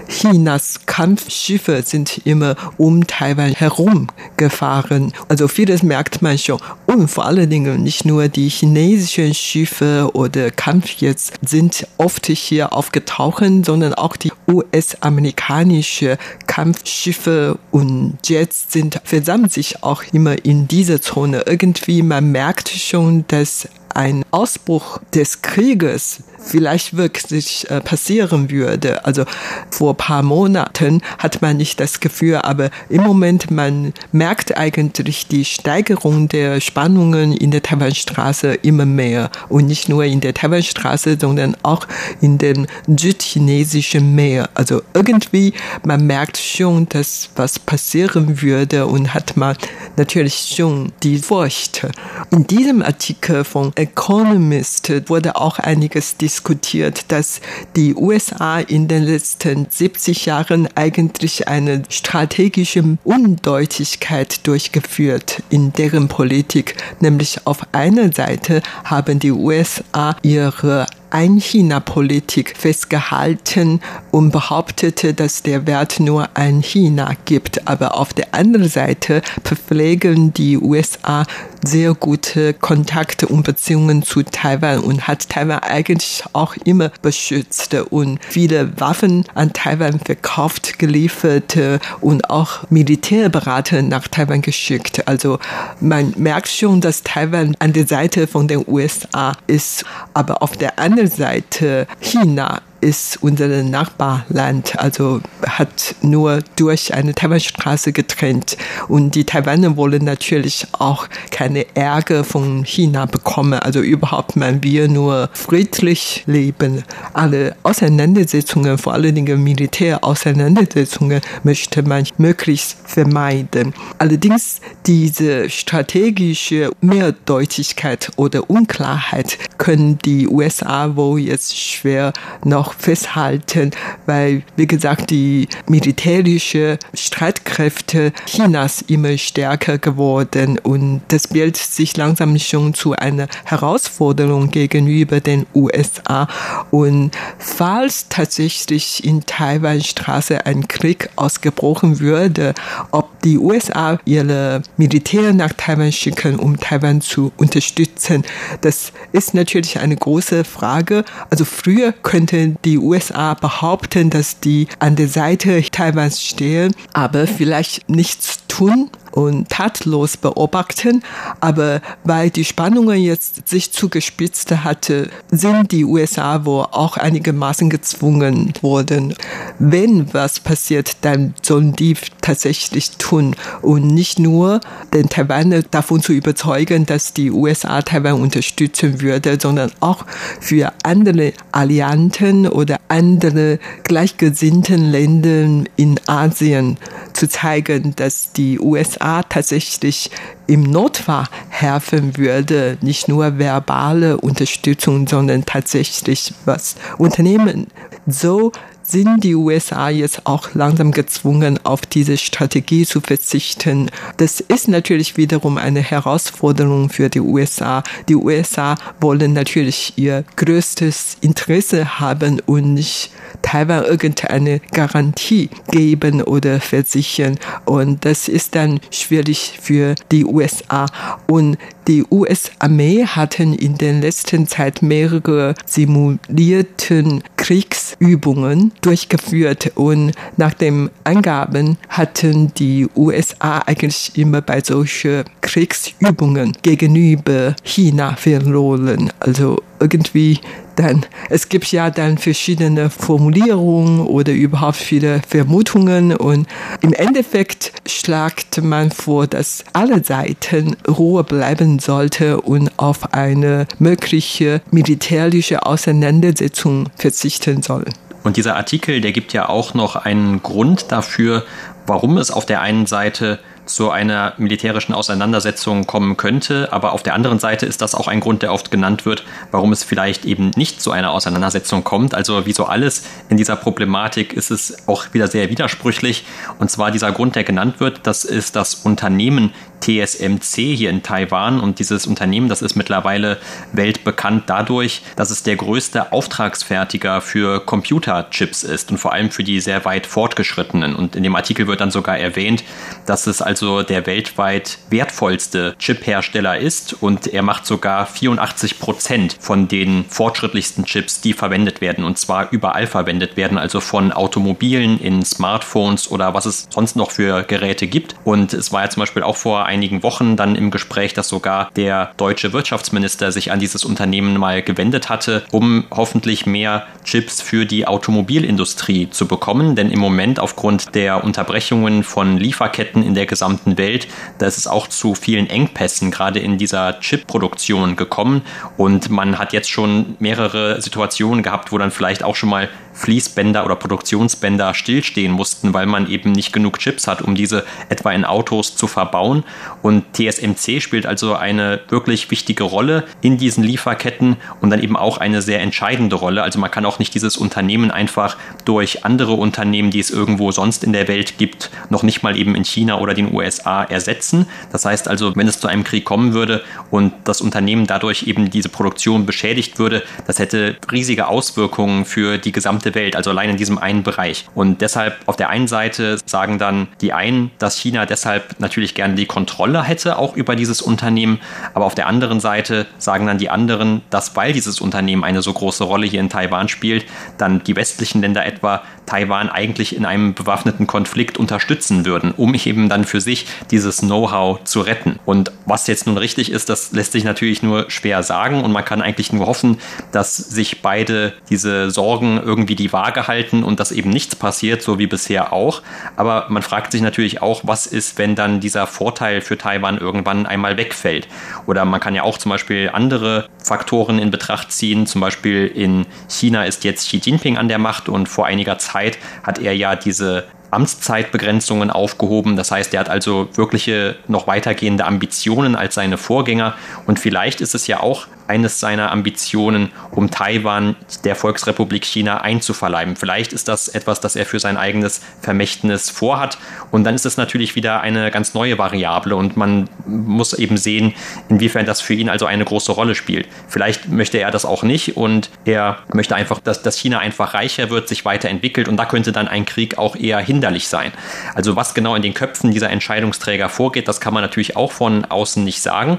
Chinas 0.07 0.81
Kampfschiffe 0.85 1.81
sind 1.85 2.21
immer 2.25 2.55
um 2.77 3.07
Taiwan 3.07 3.53
herum 3.53 4.07
gefahren. 4.37 5.13
Also 5.27 5.47
vieles 5.47 5.81
merkt 5.81 6.21
man 6.21 6.37
schon. 6.37 6.59
Und 6.85 7.07
vor 7.07 7.25
allen 7.25 7.49
Dingen 7.49 7.83
nicht 7.83 8.05
nur 8.05 8.27
die 8.27 8.49
chinesischen 8.49 9.33
Schiffe 9.33 10.09
oder 10.13 10.51
Kampfjets 10.51 11.31
sind 11.41 11.87
oft 11.97 12.27
hier 12.27 12.73
aufgetaucht, 12.73 13.43
sondern 13.65 13.93
auch 13.95 14.15
die 14.15 14.31
US-amerikanische 14.47 16.17
Kampfschiffe 16.47 17.57
und 17.71 18.19
Jets 18.23 18.67
sind 18.69 19.01
versammeln 19.03 19.49
sich 19.49 19.83
auch 19.83 20.03
immer 20.11 20.45
in 20.45 20.67
dieser 20.93 21.01
Zone. 21.01 21.43
Irgendwie 21.47 22.03
man 22.03 22.31
merkt 22.31 22.69
schon, 22.69 23.25
dass 23.27 23.67
ein 23.93 24.23
Ausbruch 24.31 24.99
des 25.13 25.41
Krieges 25.41 26.23
vielleicht 26.43 26.97
wirklich 26.97 27.69
äh, 27.69 27.81
passieren 27.81 28.51
würde. 28.51 29.05
Also 29.05 29.23
vor 29.71 29.95
paar 29.95 30.23
Monaten 30.23 31.01
hat 31.17 31.41
man 31.41 31.57
nicht 31.57 31.79
das 31.79 31.99
Gefühl, 31.99 32.37
aber 32.37 32.69
im 32.89 33.01
Moment 33.01 33.49
man 33.49 33.93
merkt 34.11 34.57
eigentlich 34.57 35.27
die 35.27 35.45
Steigerung 35.45 36.27
der 36.27 36.61
Spannungen 36.61 37.33
in 37.33 37.51
der 37.51 37.63
Taiwanstraße 37.63 38.53
immer 38.55 38.85
mehr 38.85 39.31
und 39.49 39.67
nicht 39.67 39.89
nur 39.89 40.03
in 40.03 40.19
der 40.19 40.33
Taiwanstraße, 40.33 41.17
sondern 41.19 41.55
auch 41.63 41.87
in 42.21 42.37
dem 42.37 42.67
südchinesischen 42.87 44.13
Meer. 44.15 44.49
Also 44.53 44.81
irgendwie 44.93 45.53
man 45.85 46.05
merkt 46.05 46.37
schon, 46.37 46.87
dass 46.89 47.29
was 47.35 47.59
passieren 47.59 48.41
würde 48.41 48.85
und 48.87 49.13
hat 49.13 49.37
man 49.37 49.55
natürlich 49.95 50.53
schon 50.55 50.91
die 51.03 51.17
Furcht. 51.17 51.87
In 52.31 52.45
diesem 52.47 52.81
Artikel 52.81 53.43
von 53.43 53.71
Economist 53.83 54.91
wurde 55.09 55.35
auch 55.35 55.59
einiges 55.59 56.17
diskutiert 56.17 57.11
dass 57.11 57.41
die 57.75 57.95
USA 57.95 58.59
in 58.59 58.87
den 58.87 59.03
letzten 59.03 59.67
70 59.69 60.25
Jahren 60.25 60.67
eigentlich 60.75 61.47
eine 61.47 61.83
strategische 61.89 62.97
Undeutigkeit 63.03 64.45
durchgeführt 64.47 65.43
in 65.49 65.73
deren 65.73 66.07
Politik. 66.07 66.75
Nämlich 66.99 67.45
auf 67.45 67.59
einer 67.71 68.11
Seite 68.11 68.61
haben 68.83 69.19
die 69.19 69.31
USA 69.31 70.15
ihre 70.21 70.87
ein-China-Politik 71.13 72.55
festgehalten 72.57 73.81
und 74.11 74.31
behauptete, 74.31 75.13
dass 75.13 75.43
der 75.43 75.67
Wert 75.67 75.99
nur 75.99 76.27
ein 76.33 76.61
China 76.61 77.11
gibt. 77.25 77.67
Aber 77.67 77.97
auf 77.97 78.13
der 78.13 78.33
anderen 78.33 78.67
Seite 78.67 79.21
pflegen 79.43 80.33
die 80.33 80.57
USA 80.57 81.25
sehr 81.65 81.93
gute 81.93 82.53
Kontakte 82.53 83.27
und 83.27 83.43
Beziehungen 83.43 84.03
zu 84.03 84.23
Taiwan 84.23 84.79
und 84.79 85.07
hat 85.07 85.29
Taiwan 85.29 85.59
eigentlich 85.59 86.23
auch 86.33 86.55
immer 86.65 86.91
beschützt 87.01 87.73
und 87.89 88.19
viele 88.27 88.77
Waffen 88.81 89.23
an 89.33 89.53
Taiwan 89.53 89.99
verkauft, 89.99 90.77
geliefert 90.77 91.57
und 92.01 92.29
auch 92.29 92.69
Militärberater 92.69 93.81
nach 93.81 94.07
Taiwan 94.09 94.41
geschickt. 94.41 95.07
Also 95.07 95.39
man 95.79 96.13
merkt 96.17 96.49
schon, 96.49 96.81
dass 96.81 97.03
Taiwan 97.03 97.55
an 97.59 97.71
der 97.71 97.87
Seite 97.87 98.27
von 98.27 98.47
den 98.47 98.65
USA 98.67 99.33
ist, 99.47 99.85
aber 100.13 100.41
auf 100.41 100.57
der 100.57 100.79
anderen 100.79 101.02
Seite 101.07 101.87
China 102.01 102.61
ist 102.83 103.17
unser 103.21 103.63
Nachbarland, 103.63 104.77
also 104.77 105.21
hat 105.47 105.95
nur 106.01 106.39
durch 106.57 106.93
eine 106.93 107.15
Taiwanstraße 107.15 107.93
getrennt. 107.93 108.57
Und 108.89 109.15
die 109.15 109.23
Taiwaner 109.23 109.77
wollen 109.77 110.03
natürlich 110.03 110.67
auch 110.73 111.07
keine 111.31 111.65
Ärger 111.75 112.23
von 112.25 112.65
China 112.65 113.05
bekommen. 113.05 113.53
Also 113.59 113.79
überhaupt 113.79 114.35
man 114.35 114.61
wir 114.63 114.89
nur 114.89 115.29
friedlich 115.33 116.23
leben. 116.27 116.83
Alle 117.13 117.55
Auseinandersetzungen, 117.63 118.77
vor 118.77 118.93
allen 118.93 119.15
Dingen 119.15 119.41
Militärauseinandersetzungen, 119.43 121.21
möchte 121.43 121.83
man 121.83 122.03
möglichst 122.17 122.77
vermeiden. 122.85 123.73
Allerdings 123.97 124.59
diese 124.85 125.49
strategische 125.49 126.71
Mehrdeutigkeit 126.81 128.11
oder 128.17 128.49
Unklarheit 128.49 129.37
können 129.57 129.97
die 130.03 130.27
USA 130.27 130.97
wohl 130.97 131.21
jetzt 131.21 131.57
schwer 131.57 132.11
noch 132.43 132.72
festhalten, 132.77 133.71
weil, 134.05 134.43
wie 134.55 134.67
gesagt, 134.67 135.09
die 135.09 135.47
militärische 135.67 136.77
Streitkräfte 136.93 138.13
Chinas 138.25 138.81
immer 138.87 139.17
stärker 139.17 139.77
geworden 139.77 140.59
und 140.59 141.01
das 141.07 141.27
Bild 141.27 141.57
sich 141.57 141.95
langsam 141.97 142.37
schon 142.39 142.73
zu 142.73 142.93
einer 142.93 143.27
Herausforderung 143.45 144.49
gegenüber 144.49 145.19
den 145.19 145.45
USA. 145.53 146.27
Und 146.71 147.11
falls 147.37 148.07
tatsächlich 148.09 149.03
in 149.03 149.25
Taiwanstraße 149.25 150.45
ein 150.45 150.67
Krieg 150.67 151.09
ausgebrochen 151.15 151.99
würde, 151.99 152.53
ob 152.91 153.21
die 153.21 153.37
USA 153.37 153.99
ihre 154.05 154.61
Militär 154.77 155.33
nach 155.33 155.53
Taiwan 155.53 155.91
schicken, 155.91 156.37
um 156.37 156.59
Taiwan 156.59 157.01
zu 157.01 157.31
unterstützen, 157.37 158.23
das 158.61 158.91
ist 159.11 159.33
natürlich 159.33 159.79
eine 159.79 159.95
große 159.95 160.43
Frage. 160.43 161.05
Also 161.29 161.45
früher 161.45 161.91
könnten 161.91 162.57
die 162.65 162.77
USA 162.77 163.33
behaupten, 163.33 164.09
dass 164.09 164.39
die 164.39 164.67
an 164.79 164.95
der 164.95 165.07
Seite 165.07 165.61
Taiwans 165.71 166.23
stehen, 166.23 166.75
aber 166.93 167.27
vielleicht 167.27 167.89
nichts 167.89 168.39
tun 168.47 168.89
und 169.13 169.47
tatlos 169.49 170.17
beobachten. 170.17 171.03
Aber 171.39 171.81
weil 172.03 172.29
die 172.29 172.45
Spannungen 172.45 172.99
jetzt 172.99 173.47
sich 173.47 173.71
zugespitzt 173.71 174.51
hatte, 174.63 175.09
sind 175.29 175.71
die 175.71 175.85
USA 175.85 176.45
wohl 176.45 176.65
auch 176.71 176.97
einigermaßen 176.97 177.69
gezwungen 177.69 178.53
worden. 178.61 179.13
Wenn 179.59 180.13
was 180.13 180.39
passiert, 180.39 180.97
dann 181.01 181.35
sollen 181.41 181.73
die 181.73 181.95
tatsächlich 182.21 182.91
tun 182.97 183.35
und 183.61 183.87
nicht 183.87 184.17
nur 184.17 184.61
den 184.93 185.09
Taiwaner 185.09 185.61
davon 185.61 186.01
zu 186.01 186.13
überzeugen, 186.13 186.85
dass 186.85 187.13
die 187.13 187.31
USA 187.31 187.81
Taiwan 187.81 188.21
unterstützen 188.21 189.01
würde, 189.01 189.37
sondern 189.39 189.71
auch 189.79 190.05
für 190.39 190.73
andere 190.83 191.33
Allianten 191.51 192.47
oder 192.47 192.79
andere 192.87 193.59
gleichgesinnten 193.83 194.91
Länder 194.91 195.69
in 195.75 195.99
Asien 196.07 196.77
zu 197.13 197.27
zeigen, 197.27 197.95
dass 197.95 198.31
die 198.33 198.59
USA 198.59 199.02
tatsächlich 199.27 200.11
im 200.47 200.63
Notfall 200.63 201.25
helfen 201.49 202.17
würde, 202.17 202.77
nicht 202.81 203.07
nur 203.07 203.37
verbale 203.37 204.17
Unterstützung, 204.17 205.07
sondern 205.07 205.45
tatsächlich 205.45 206.33
was 206.45 206.75
unternehmen. 206.97 207.67
So 208.07 208.51
sind 208.93 209.23
die 209.23 209.33
USA 209.33 209.89
jetzt 209.89 210.27
auch 210.27 210.53
langsam 210.53 210.91
gezwungen, 210.91 211.59
auf 211.63 211.81
diese 211.81 212.15
Strategie 212.15 212.85
zu 212.85 213.01
verzichten. 213.01 213.89
Das 214.17 214.39
ist 214.39 214.67
natürlich 214.67 215.17
wiederum 215.17 215.57
eine 215.57 215.81
Herausforderung 215.81 216.91
für 216.91 217.09
die 217.09 217.19
USA. 217.19 217.81
Die 218.07 218.15
USA 218.15 218.75
wollen 219.01 219.33
natürlich 219.33 219.93
ihr 219.95 220.23
größtes 220.35 221.17
Interesse 221.21 221.99
haben 221.99 222.39
und 222.45 222.75
nicht 222.75 223.09
Taiwan 223.41 223.83
irgendeine 223.83 224.61
Garantie 224.71 225.49
geben 225.71 226.21
oder 226.21 226.61
versichern. 226.61 227.39
Und 227.65 228.05
das 228.05 228.27
ist 228.27 228.53
dann 228.53 228.79
schwierig 228.91 229.57
für 229.59 229.95
die 230.11 230.23
USA. 230.23 230.85
Und 231.25 231.57
die 231.87 232.03
US-Armee 232.09 233.05
hatten 233.05 233.53
in 233.53 233.77
der 233.77 233.93
letzten 233.93 234.47
Zeit 234.47 234.81
mehrere 234.81 235.55
simulierten 235.65 237.23
Kriegsübungen 237.37 238.71
durchgeführt 238.81 239.71
und 239.75 240.13
nach 240.37 240.53
den 240.53 240.89
Angaben 241.03 241.77
hatten 241.89 242.53
die 242.53 242.87
USA 242.95 243.59
eigentlich 243.59 244.11
immer 244.15 244.41
bei 244.41 244.61
solchen 244.61 245.23
Kriegsübungen 245.41 246.53
gegenüber 246.61 247.55
China 247.63 248.15
verloren. 248.15 249.11
Also 249.19 249.61
irgendwie 249.79 250.39
dann, 250.75 251.05
es 251.29 251.49
gibt 251.49 251.71
ja 251.71 251.89
dann 251.89 252.17
verschiedene 252.17 252.89
Formulierungen 252.89 254.01
oder 254.01 254.33
überhaupt 254.33 254.77
viele 254.77 255.21
Vermutungen 255.27 256.15
und 256.15 256.47
im 256.81 256.93
Endeffekt 256.93 257.71
schlagt 257.87 258.61
man 258.63 258.91
vor, 258.91 259.27
dass 259.27 259.63
alle 259.73 260.03
Seiten 260.03 260.75
Ruhe 260.87 261.23
bleiben 261.23 261.79
sollte 261.79 262.41
und 262.41 262.71
auf 262.77 263.13
eine 263.13 263.67
mögliche 263.79 264.61
militärische 264.71 265.65
Auseinandersetzung 265.65 266.89
verzichten 266.95 267.61
soll. 267.61 267.85
Und 268.23 268.37
dieser 268.37 268.55
Artikel, 268.55 269.01
der 269.01 269.11
gibt 269.11 269.33
ja 269.33 269.49
auch 269.49 269.73
noch 269.73 269.95
einen 269.95 270.41
Grund 270.41 270.91
dafür, 270.91 271.43
warum 271.85 272.17
es 272.17 272.31
auf 272.31 272.45
der 272.45 272.61
einen 272.61 272.85
Seite 272.85 273.39
zu 273.65 273.91
einer 273.91 274.33
militärischen 274.37 274.93
Auseinandersetzung 274.93 275.87
kommen 275.87 276.17
könnte. 276.17 276.71
Aber 276.71 276.93
auf 276.93 277.03
der 277.03 277.13
anderen 277.13 277.39
Seite 277.39 277.65
ist 277.65 277.81
das 277.81 277.95
auch 277.95 278.07
ein 278.07 278.19
Grund, 278.19 278.41
der 278.41 278.53
oft 278.53 278.71
genannt 278.71 279.05
wird, 279.05 279.23
warum 279.51 279.71
es 279.71 279.83
vielleicht 279.83 280.25
eben 280.25 280.51
nicht 280.55 280.81
zu 280.81 280.91
einer 280.91 281.11
Auseinandersetzung 281.11 281.83
kommt. 281.83 282.13
Also 282.13 282.45
wie 282.45 282.53
so 282.53 282.65
alles 282.65 283.03
in 283.29 283.37
dieser 283.37 283.55
Problematik 283.55 284.33
ist 284.33 284.51
es 284.51 284.87
auch 284.87 285.13
wieder 285.13 285.27
sehr 285.27 285.49
widersprüchlich. 285.49 286.25
Und 286.59 286.71
zwar 286.71 286.91
dieser 286.91 287.11
Grund, 287.11 287.35
der 287.35 287.43
genannt 287.43 287.79
wird, 287.79 288.01
das 288.03 288.25
ist 288.25 288.55
das 288.55 288.75
Unternehmen 288.75 289.53
TSMC 289.83 290.75
hier 290.75 290.89
in 290.89 291.03
Taiwan. 291.03 291.59
Und 291.59 291.79
dieses 291.79 292.07
Unternehmen, 292.07 292.49
das 292.49 292.61
ist 292.61 292.75
mittlerweile 292.75 293.37
weltbekannt 293.73 294.43
dadurch, 294.47 295.01
dass 295.15 295.29
es 295.29 295.43
der 295.43 295.57
größte 295.57 296.11
Auftragsfertiger 296.11 297.21
für 297.21 297.59
Computerchips 297.59 298.63
ist 298.63 298.91
und 298.91 298.97
vor 298.97 299.13
allem 299.13 299.29
für 299.29 299.43
die 299.43 299.59
sehr 299.59 299.83
weit 299.85 300.07
fortgeschrittenen. 300.07 300.95
Und 300.95 301.15
in 301.15 301.23
dem 301.23 301.35
Artikel 301.35 301.67
wird 301.67 301.81
dann 301.81 301.91
sogar 301.91 302.17
erwähnt, 302.17 302.63
dass 303.05 303.27
es 303.27 303.41
also 303.41 303.83
der 303.83 304.05
weltweit 304.05 304.77
wertvollste 304.89 305.75
Chiphersteller 305.77 306.57
ist 306.57 306.93
und 307.01 307.27
er 307.27 307.43
macht 307.43 307.65
sogar 307.65 308.05
84 308.05 308.79
Prozent 308.79 309.37
von 309.39 309.67
den 309.67 310.05
fortschrittlichsten 310.05 310.85
Chips, 310.85 311.21
die 311.21 311.33
verwendet 311.33 311.81
werden 311.81 312.05
und 312.05 312.17
zwar 312.17 312.51
überall 312.51 312.87
verwendet 312.87 313.35
werden, 313.35 313.57
also 313.57 313.79
von 313.79 314.11
Automobilen 314.11 314.99
in 314.99 315.23
Smartphones 315.25 316.09
oder 316.09 316.33
was 316.33 316.45
es 316.45 316.67
sonst 316.69 316.95
noch 316.95 317.11
für 317.11 317.43
Geräte 317.43 317.87
gibt. 317.87 318.15
Und 318.23 318.53
es 318.53 318.71
war 318.71 318.83
ja 318.83 318.89
zum 318.89 319.01
Beispiel 319.01 319.23
auch 319.23 319.37
vor 319.37 319.65
einigen 319.73 320.03
Wochen 320.03 320.35
dann 320.35 320.55
im 320.55 320.69
Gespräch, 320.69 321.15
dass 321.15 321.29
sogar 321.29 321.71
der 321.75 322.11
deutsche 322.17 322.53
Wirtschaftsminister 322.53 323.31
sich 323.31 323.51
an 323.51 323.59
dieses 323.59 323.83
Unternehmen 323.83 324.37
mal 324.37 324.61
gewendet 324.61 325.09
hatte, 325.09 325.43
um 325.51 325.85
hoffentlich 325.89 326.45
mehr 326.45 326.85
Chips 327.03 327.41
für 327.41 327.65
die 327.65 327.87
Automobilindustrie 327.87 329.09
zu 329.09 329.27
bekommen. 329.27 329.75
Denn 329.75 329.89
im 329.89 329.99
Moment 329.99 330.39
aufgrund 330.39 330.93
der 330.93 331.23
Unterbrechungen 331.23 332.03
von 332.03 332.37
Lieferketten 332.37 333.03
in 333.03 333.15
der 333.15 333.25
gesamten 333.25 333.79
Welt, 333.79 334.07
da 334.37 334.45
ist 334.45 334.59
es 334.59 334.67
auch 334.67 334.87
zu 334.87 335.15
vielen 335.15 335.49
Engpässen 335.49 336.11
gerade 336.11 336.39
in 336.39 336.59
dieser 336.59 336.99
Chipproduktion 336.99 337.95
gekommen. 337.95 338.43
Und 338.77 339.09
man 339.09 339.39
hat 339.39 339.53
jetzt 339.53 339.71
schon 339.71 340.15
mehrere 340.19 340.79
Situationen 340.81 341.41
gehabt, 341.41 341.71
wo 341.71 341.79
dann 341.79 341.91
vielleicht 341.91 342.23
auch 342.23 342.35
schon 342.35 342.49
mal 342.49 342.69
Fließbänder 342.93 343.65
oder 343.65 343.75
Produktionsbänder 343.75 344.73
stillstehen 344.73 345.31
mussten, 345.31 345.73
weil 345.73 345.87
man 345.87 346.07
eben 346.09 346.31
nicht 346.31 346.53
genug 346.53 346.79
Chips 346.79 347.07
hat, 347.07 347.21
um 347.21 347.35
diese 347.35 347.65
etwa 347.89 348.11
in 348.11 348.25
Autos 348.25 348.75
zu 348.75 348.87
verbauen. 348.87 349.43
Und 349.81 350.03
TSMC 350.13 350.81
spielt 350.81 351.05
also 351.05 351.35
eine 351.35 351.81
wirklich 351.89 352.31
wichtige 352.31 352.63
Rolle 352.63 353.03
in 353.21 353.37
diesen 353.37 353.63
Lieferketten 353.63 354.37
und 354.61 354.69
dann 354.69 354.81
eben 354.81 354.95
auch 354.95 355.17
eine 355.17 355.41
sehr 355.41 355.61
entscheidende 355.61 356.15
Rolle. 356.15 356.43
Also 356.43 356.59
man 356.59 356.71
kann 356.71 356.85
auch 356.85 356.99
nicht 356.99 357.13
dieses 357.13 357.37
Unternehmen 357.37 357.91
einfach 357.91 358.37
durch 358.65 359.05
andere 359.05 359.33
Unternehmen, 359.33 359.91
die 359.91 359.99
es 359.99 360.09
irgendwo 360.09 360.51
sonst 360.51 360.83
in 360.83 360.93
der 360.93 361.07
Welt 361.07 361.37
gibt, 361.37 361.69
noch 361.89 362.03
nicht 362.03 362.23
mal 362.23 362.37
eben 362.37 362.55
in 362.55 362.63
China 362.63 362.99
oder 362.99 363.13
den 363.13 363.33
USA 363.33 363.83
ersetzen. 363.83 364.47
Das 364.71 364.85
heißt 364.85 365.07
also, 365.07 365.35
wenn 365.35 365.47
es 365.47 365.59
zu 365.59 365.67
einem 365.67 365.83
Krieg 365.83 366.05
kommen 366.05 366.33
würde 366.33 366.63
und 366.91 367.13
das 367.23 367.41
Unternehmen 367.41 367.87
dadurch 367.87 368.23
eben 368.23 368.49
diese 368.49 368.69
Produktion 368.69 369.25
beschädigt 369.25 369.79
würde, 369.79 370.03
das 370.27 370.39
hätte 370.39 370.77
riesige 370.91 371.27
Auswirkungen 371.27 372.05
für 372.05 372.37
die 372.37 372.51
gesamte 372.51 372.95
Welt, 372.95 373.15
also 373.15 373.29
allein 373.29 373.49
in 373.49 373.57
diesem 373.57 373.77
einen 373.77 374.03
Bereich. 374.03 374.45
Und 374.55 374.81
deshalb 374.81 375.17
auf 375.25 375.35
der 375.35 375.49
einen 375.49 375.67
Seite 375.67 376.17
sagen 376.25 376.59
dann 376.59 376.87
die 377.01 377.13
einen, 377.13 377.51
dass 377.59 377.77
China 377.77 378.05
deshalb 378.05 378.59
natürlich 378.59 378.95
gerne 378.95 379.15
die 379.15 379.25
Kontrolle 379.25 379.52
hätte, 379.57 380.17
auch 380.17 380.35
über 380.35 380.55
dieses 380.55 380.81
Unternehmen, 380.81 381.39
aber 381.73 381.85
auf 381.85 381.95
der 381.95 382.07
anderen 382.07 382.39
Seite 382.39 382.85
sagen 382.97 383.27
dann 383.27 383.37
die 383.37 383.49
anderen, 383.49 384.01
dass 384.09 384.35
weil 384.35 384.53
dieses 384.53 384.81
Unternehmen 384.81 385.23
eine 385.23 385.41
so 385.41 385.53
große 385.53 385.83
Rolle 385.83 386.05
hier 386.05 386.19
in 386.19 386.29
Taiwan 386.29 386.69
spielt, 386.69 387.05
dann 387.37 387.63
die 387.63 387.75
westlichen 387.75 388.21
Länder 388.21 388.45
etwa 388.45 388.81
Taiwan 389.05 389.49
eigentlich 389.49 389.95
in 389.95 390.05
einem 390.05 390.33
bewaffneten 390.33 390.87
Konflikt 390.87 391.37
unterstützen 391.37 392.05
würden, 392.05 392.33
um 392.35 392.53
eben 392.53 392.89
dann 392.89 393.03
für 393.03 393.21
sich 393.21 393.47
dieses 393.71 393.97
Know-how 393.97 394.63
zu 394.63 394.81
retten. 394.81 395.19
Und 395.25 395.51
was 395.65 395.87
jetzt 395.87 396.07
nun 396.07 396.17
richtig 396.17 396.51
ist, 396.51 396.69
das 396.69 396.91
lässt 396.91 397.11
sich 397.11 397.23
natürlich 397.23 397.63
nur 397.63 397.89
schwer 397.89 398.23
sagen 398.23 398.63
und 398.63 398.71
man 398.71 398.85
kann 398.85 399.01
eigentlich 399.01 399.33
nur 399.33 399.47
hoffen, 399.47 399.79
dass 400.11 400.37
sich 400.37 400.81
beide 400.81 401.33
diese 401.49 401.91
Sorgen 401.91 402.41
irgendwie 402.43 402.75
die 402.75 402.93
Waage 402.93 403.27
halten 403.27 403.63
und 403.63 403.79
dass 403.79 403.91
eben 403.91 404.09
nichts 404.09 404.35
passiert, 404.35 404.81
so 404.81 404.99
wie 404.99 405.07
bisher 405.07 405.53
auch. 405.53 405.81
Aber 406.15 406.45
man 406.49 406.61
fragt 406.61 406.91
sich 406.91 407.01
natürlich 407.01 407.41
auch, 407.41 407.61
was 407.63 407.87
ist, 407.87 408.17
wenn 408.17 408.35
dann 408.35 408.59
dieser 408.59 408.87
Vorteil 408.87 409.32
für 409.41 409.57
Taiwan 409.57 409.97
irgendwann 409.97 410.45
einmal 410.45 410.77
wegfällt. 410.77 411.27
Oder 411.65 411.85
man 411.85 411.99
kann 411.99 412.15
ja 412.15 412.23
auch 412.23 412.37
zum 412.37 412.49
Beispiel 412.49 412.89
andere 412.91 413.47
Faktoren 413.63 414.19
in 414.19 414.31
Betracht 414.31 414.71
ziehen. 414.71 415.05
Zum 415.07 415.21
Beispiel 415.21 415.67
in 415.67 416.05
China 416.29 416.65
ist 416.65 416.83
jetzt 416.83 417.07
Xi 417.07 417.17
Jinping 417.17 417.57
an 417.57 417.67
der 417.67 417.79
Macht 417.79 418.09
und 418.09 418.27
vor 418.27 418.45
einiger 418.45 418.77
Zeit 418.77 418.93
Zeit 418.93 419.17
hat 419.43 419.59
er 419.59 419.75
ja 419.75 419.95
diese 419.95 420.45
Amtszeitbegrenzungen 420.71 421.91
aufgehoben. 421.91 422.55
Das 422.55 422.71
heißt, 422.71 422.93
er 422.93 423.01
hat 423.01 423.09
also 423.09 423.47
wirkliche 423.53 424.15
noch 424.27 424.47
weitergehende 424.47 425.05
Ambitionen 425.05 425.75
als 425.75 425.95
seine 425.95 426.17
Vorgänger. 426.17 426.73
Und 427.05 427.19
vielleicht 427.19 427.61
ist 427.61 427.75
es 427.75 427.85
ja 427.87 427.99
auch 427.99 428.27
eines 428.47 428.79
seiner 428.79 429.11
Ambitionen, 429.11 429.91
um 430.11 430.29
Taiwan 430.29 430.95
der 431.23 431.35
Volksrepublik 431.35 432.05
China 432.05 432.41
einzuverleiben. 432.41 433.15
Vielleicht 433.15 433.53
ist 433.53 433.67
das 433.67 433.87
etwas, 433.87 434.19
das 434.19 434.35
er 434.35 434.45
für 434.45 434.59
sein 434.59 434.77
eigenes 434.77 435.21
Vermächtnis 435.41 436.09
vorhat. 436.09 436.57
Und 436.91 437.03
dann 437.03 437.15
ist 437.15 437.25
es 437.25 437.37
natürlich 437.37 437.75
wieder 437.75 438.01
eine 438.01 438.31
ganz 438.31 438.53
neue 438.53 438.77
Variable 438.77 439.35
und 439.35 439.57
man 439.57 439.89
muss 440.05 440.53
eben 440.53 440.77
sehen, 440.77 441.13
inwiefern 441.49 441.85
das 441.85 442.01
für 442.01 442.13
ihn 442.13 442.29
also 442.29 442.45
eine 442.45 442.65
große 442.65 442.91
Rolle 442.91 443.15
spielt. 443.15 443.47
Vielleicht 443.67 444.09
möchte 444.09 444.37
er 444.37 444.51
das 444.51 444.65
auch 444.65 444.83
nicht 444.83 445.17
und 445.17 445.49
er 445.65 445.99
möchte 446.13 446.35
einfach, 446.35 446.59
dass, 446.59 446.81
dass 446.81 446.97
China 446.97 447.19
einfach 447.19 447.53
reicher 447.53 447.89
wird, 447.89 448.07
sich 448.07 448.25
weiterentwickelt 448.25 448.87
und 448.87 448.97
da 448.97 449.05
könnte 449.05 449.31
dann 449.31 449.47
ein 449.47 449.65
Krieg 449.65 449.97
auch 449.97 450.15
eher 450.15 450.39
hinderlich 450.39 450.87
sein. 450.87 451.11
Also 451.55 451.75
was 451.75 451.93
genau 451.93 452.15
in 452.15 452.21
den 452.21 452.33
Köpfen 452.33 452.71
dieser 452.71 452.89
Entscheidungsträger 452.89 453.69
vorgeht, 453.69 454.07
das 454.07 454.19
kann 454.19 454.33
man 454.33 454.43
natürlich 454.43 454.75
auch 454.75 454.91
von 454.91 455.25
außen 455.25 455.63
nicht 455.63 455.81
sagen. 455.81 456.17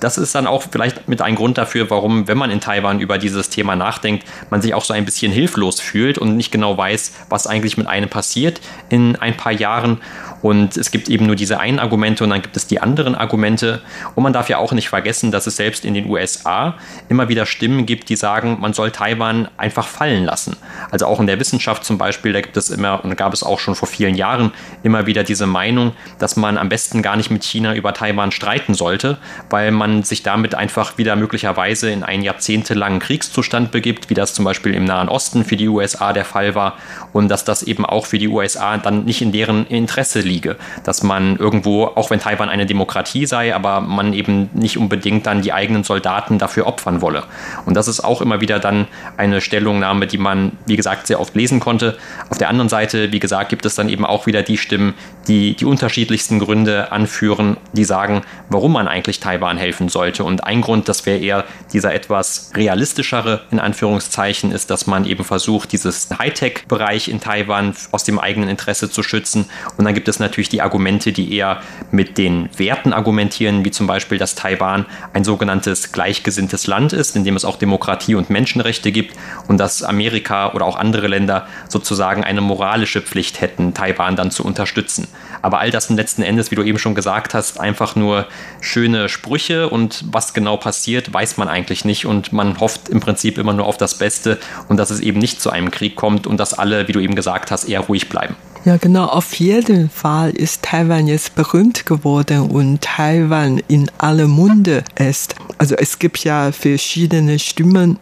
Das 0.00 0.18
ist 0.18 0.34
dann 0.34 0.46
auch 0.46 0.64
vielleicht 0.70 1.08
mit 1.08 1.22
einem 1.22 1.36
Grund 1.36 1.58
dafür, 1.60 1.90
warum, 1.90 2.26
wenn 2.26 2.38
man 2.38 2.50
in 2.50 2.60
Taiwan 2.60 3.00
über 3.00 3.18
dieses 3.18 3.50
Thema 3.50 3.76
nachdenkt, 3.76 4.26
man 4.50 4.62
sich 4.62 4.74
auch 4.74 4.84
so 4.84 4.92
ein 4.92 5.04
bisschen 5.04 5.30
hilflos 5.30 5.80
fühlt 5.80 6.18
und 6.18 6.36
nicht 6.36 6.50
genau 6.50 6.76
weiß, 6.76 7.12
was 7.28 7.46
eigentlich 7.46 7.76
mit 7.76 7.86
einem 7.86 8.08
passiert 8.08 8.60
in 8.88 9.16
ein 9.16 9.36
paar 9.36 9.52
Jahren. 9.52 10.00
Und 10.42 10.76
es 10.76 10.90
gibt 10.90 11.08
eben 11.08 11.26
nur 11.26 11.36
diese 11.36 11.60
einen 11.60 11.78
Argumente 11.78 12.24
und 12.24 12.30
dann 12.30 12.40
gibt 12.40 12.56
es 12.56 12.66
die 12.66 12.80
anderen 12.80 13.14
Argumente. 13.14 13.82
Und 14.14 14.22
man 14.22 14.32
darf 14.32 14.48
ja 14.48 14.58
auch 14.58 14.72
nicht 14.72 14.88
vergessen, 14.88 15.30
dass 15.30 15.46
es 15.46 15.56
selbst 15.56 15.84
in 15.84 15.94
den 15.94 16.08
USA 16.08 16.76
immer 17.08 17.28
wieder 17.28 17.44
Stimmen 17.44 17.84
gibt, 17.84 18.08
die 18.08 18.16
sagen, 18.16 18.56
man 18.58 18.72
soll 18.72 18.90
Taiwan 18.90 19.48
einfach 19.58 19.86
fallen 19.86 20.24
lassen. 20.24 20.56
Also 20.90 21.06
auch 21.06 21.20
in 21.20 21.26
der 21.26 21.38
Wissenschaft 21.38 21.84
zum 21.84 21.98
Beispiel, 21.98 22.32
da 22.32 22.40
gibt 22.40 22.56
es 22.56 22.70
immer 22.70 23.04
und 23.04 23.14
gab 23.16 23.34
es 23.34 23.42
auch 23.42 23.58
schon 23.58 23.74
vor 23.74 23.88
vielen 23.88 24.14
Jahren 24.14 24.52
immer 24.82 25.06
wieder 25.06 25.24
diese 25.24 25.46
Meinung, 25.46 25.92
dass 26.18 26.36
man 26.36 26.56
am 26.56 26.70
besten 26.70 27.02
gar 27.02 27.16
nicht 27.16 27.30
mit 27.30 27.44
China 27.44 27.74
über 27.74 27.92
Taiwan 27.92 28.32
streiten 28.32 28.72
sollte, 28.72 29.18
weil 29.50 29.70
man 29.72 30.02
sich 30.04 30.22
damit 30.22 30.54
einfach 30.54 30.96
wieder 30.96 31.16
möglicherweise 31.16 31.49
in 31.90 32.02
einen 32.02 32.22
jahrzehntelangen 32.22 33.00
Kriegszustand 33.00 33.70
begibt, 33.70 34.10
wie 34.10 34.14
das 34.14 34.34
zum 34.34 34.44
Beispiel 34.44 34.74
im 34.74 34.84
Nahen 34.84 35.08
Osten 35.08 35.44
für 35.44 35.56
die 35.56 35.68
USA 35.68 36.12
der 36.12 36.24
Fall 36.24 36.54
war 36.54 36.76
und 37.12 37.28
dass 37.28 37.44
das 37.44 37.62
eben 37.62 37.84
auch 37.84 38.06
für 38.06 38.18
die 38.18 38.28
USA 38.28 38.76
dann 38.78 39.04
nicht 39.04 39.22
in 39.22 39.32
deren 39.32 39.66
Interesse 39.66 40.20
liege, 40.20 40.56
dass 40.84 41.02
man 41.02 41.36
irgendwo, 41.36 41.84
auch 41.84 42.10
wenn 42.10 42.20
Taiwan 42.20 42.48
eine 42.48 42.66
Demokratie 42.66 43.26
sei, 43.26 43.54
aber 43.54 43.80
man 43.80 44.12
eben 44.12 44.50
nicht 44.52 44.78
unbedingt 44.78 45.26
dann 45.26 45.42
die 45.42 45.52
eigenen 45.52 45.84
Soldaten 45.84 46.38
dafür 46.38 46.66
opfern 46.66 47.00
wolle. 47.00 47.24
Und 47.66 47.74
das 47.74 47.88
ist 47.88 48.00
auch 48.00 48.20
immer 48.20 48.40
wieder 48.40 48.58
dann 48.58 48.86
eine 49.16 49.40
Stellungnahme, 49.40 50.06
die 50.06 50.18
man, 50.18 50.52
wie 50.66 50.76
gesagt, 50.76 51.06
sehr 51.06 51.20
oft 51.20 51.34
lesen 51.34 51.60
konnte. 51.60 51.96
Auf 52.30 52.38
der 52.38 52.48
anderen 52.48 52.68
Seite, 52.68 53.12
wie 53.12 53.20
gesagt, 53.20 53.50
gibt 53.50 53.66
es 53.66 53.74
dann 53.74 53.88
eben 53.88 54.04
auch 54.04 54.26
wieder 54.26 54.42
die 54.42 54.56
Stimmen, 54.56 54.94
die 55.28 55.54
die 55.54 55.64
unterschiedlichsten 55.64 56.38
Gründe 56.38 56.92
anführen, 56.92 57.56
die 57.72 57.84
sagen, 57.84 58.22
warum 58.48 58.72
man 58.72 58.88
eigentlich 58.88 59.20
Taiwan 59.20 59.56
helfen 59.56 59.88
sollte. 59.88 60.24
Und 60.24 60.44
ein 60.44 60.60
Grund, 60.60 60.88
das 60.88 61.06
wäre 61.06 61.18
eher 61.18 61.39
dieser 61.72 61.94
etwas 61.94 62.50
realistischere, 62.54 63.42
in 63.50 63.60
Anführungszeichen, 63.60 64.52
ist, 64.52 64.70
dass 64.70 64.86
man 64.86 65.04
eben 65.04 65.24
versucht, 65.24 65.72
dieses 65.72 66.08
Hightech-Bereich 66.16 67.08
in 67.08 67.20
Taiwan 67.20 67.74
aus 67.92 68.04
dem 68.04 68.18
eigenen 68.18 68.48
Interesse 68.48 68.90
zu 68.90 69.02
schützen. 69.02 69.46
Und 69.76 69.84
dann 69.84 69.94
gibt 69.94 70.08
es 70.08 70.18
natürlich 70.18 70.48
die 70.48 70.62
Argumente, 70.62 71.12
die 71.12 71.34
eher 71.34 71.60
mit 71.90 72.18
den 72.18 72.48
Werten 72.56 72.92
argumentieren, 72.92 73.64
wie 73.64 73.70
zum 73.70 73.86
Beispiel, 73.86 74.18
dass 74.18 74.34
Taiwan 74.34 74.86
ein 75.12 75.24
sogenanntes 75.24 75.92
gleichgesinntes 75.92 76.66
Land 76.66 76.92
ist, 76.92 77.16
in 77.16 77.24
dem 77.24 77.36
es 77.36 77.44
auch 77.44 77.56
Demokratie 77.56 78.14
und 78.14 78.30
Menschenrechte 78.30 78.92
gibt 78.92 79.16
und 79.48 79.58
dass 79.58 79.82
Amerika 79.82 80.52
oder 80.52 80.66
auch 80.66 80.76
andere 80.76 81.08
Länder 81.08 81.46
sozusagen 81.68 82.24
eine 82.24 82.40
moralische 82.40 83.00
Pflicht 83.00 83.40
hätten, 83.40 83.74
Taiwan 83.74 84.16
dann 84.16 84.30
zu 84.30 84.44
unterstützen. 84.44 85.08
Aber 85.42 85.60
all 85.60 85.70
das 85.70 85.88
letzten 85.90 86.22
Endes, 86.22 86.50
wie 86.50 86.54
du 86.54 86.62
eben 86.62 86.78
schon 86.78 86.94
gesagt 86.94 87.34
hast, 87.34 87.60
einfach 87.60 87.96
nur 87.96 88.26
schöne 88.60 89.08
Sprüche 89.08 89.68
und 89.68 90.04
was 90.10 90.34
genau 90.34 90.56
passiert, 90.56 91.12
weiß 91.12 91.29
man 91.36 91.48
eigentlich 91.48 91.84
nicht 91.84 92.06
und 92.06 92.32
man 92.32 92.60
hofft 92.60 92.88
im 92.88 93.00
Prinzip 93.00 93.38
immer 93.38 93.52
nur 93.52 93.66
auf 93.66 93.76
das 93.76 93.98
Beste 93.98 94.38
und 94.68 94.76
dass 94.76 94.90
es 94.90 95.00
eben 95.00 95.18
nicht 95.18 95.40
zu 95.40 95.50
einem 95.50 95.70
Krieg 95.70 95.96
kommt 95.96 96.26
und 96.26 96.38
dass 96.38 96.54
alle, 96.54 96.88
wie 96.88 96.92
du 96.92 97.00
eben 97.00 97.14
gesagt 97.14 97.50
hast, 97.50 97.64
eher 97.64 97.80
ruhig 97.80 98.08
bleiben. 98.08 98.36
Ja, 98.64 98.76
genau. 98.76 99.06
Auf 99.06 99.34
jeden 99.36 99.88
Fall 99.88 100.30
ist 100.30 100.62
Taiwan 100.62 101.06
jetzt 101.06 101.34
berühmt 101.34 101.86
geworden 101.86 102.50
und 102.50 102.82
Taiwan 102.82 103.62
in 103.68 103.90
aller 103.96 104.26
Munde 104.26 104.84
ist. 104.98 105.34
Also 105.56 105.76
es 105.76 105.98
gibt 105.98 106.18
ja 106.24 106.52
verschiedene 106.52 107.38
Stimmen 107.38 107.96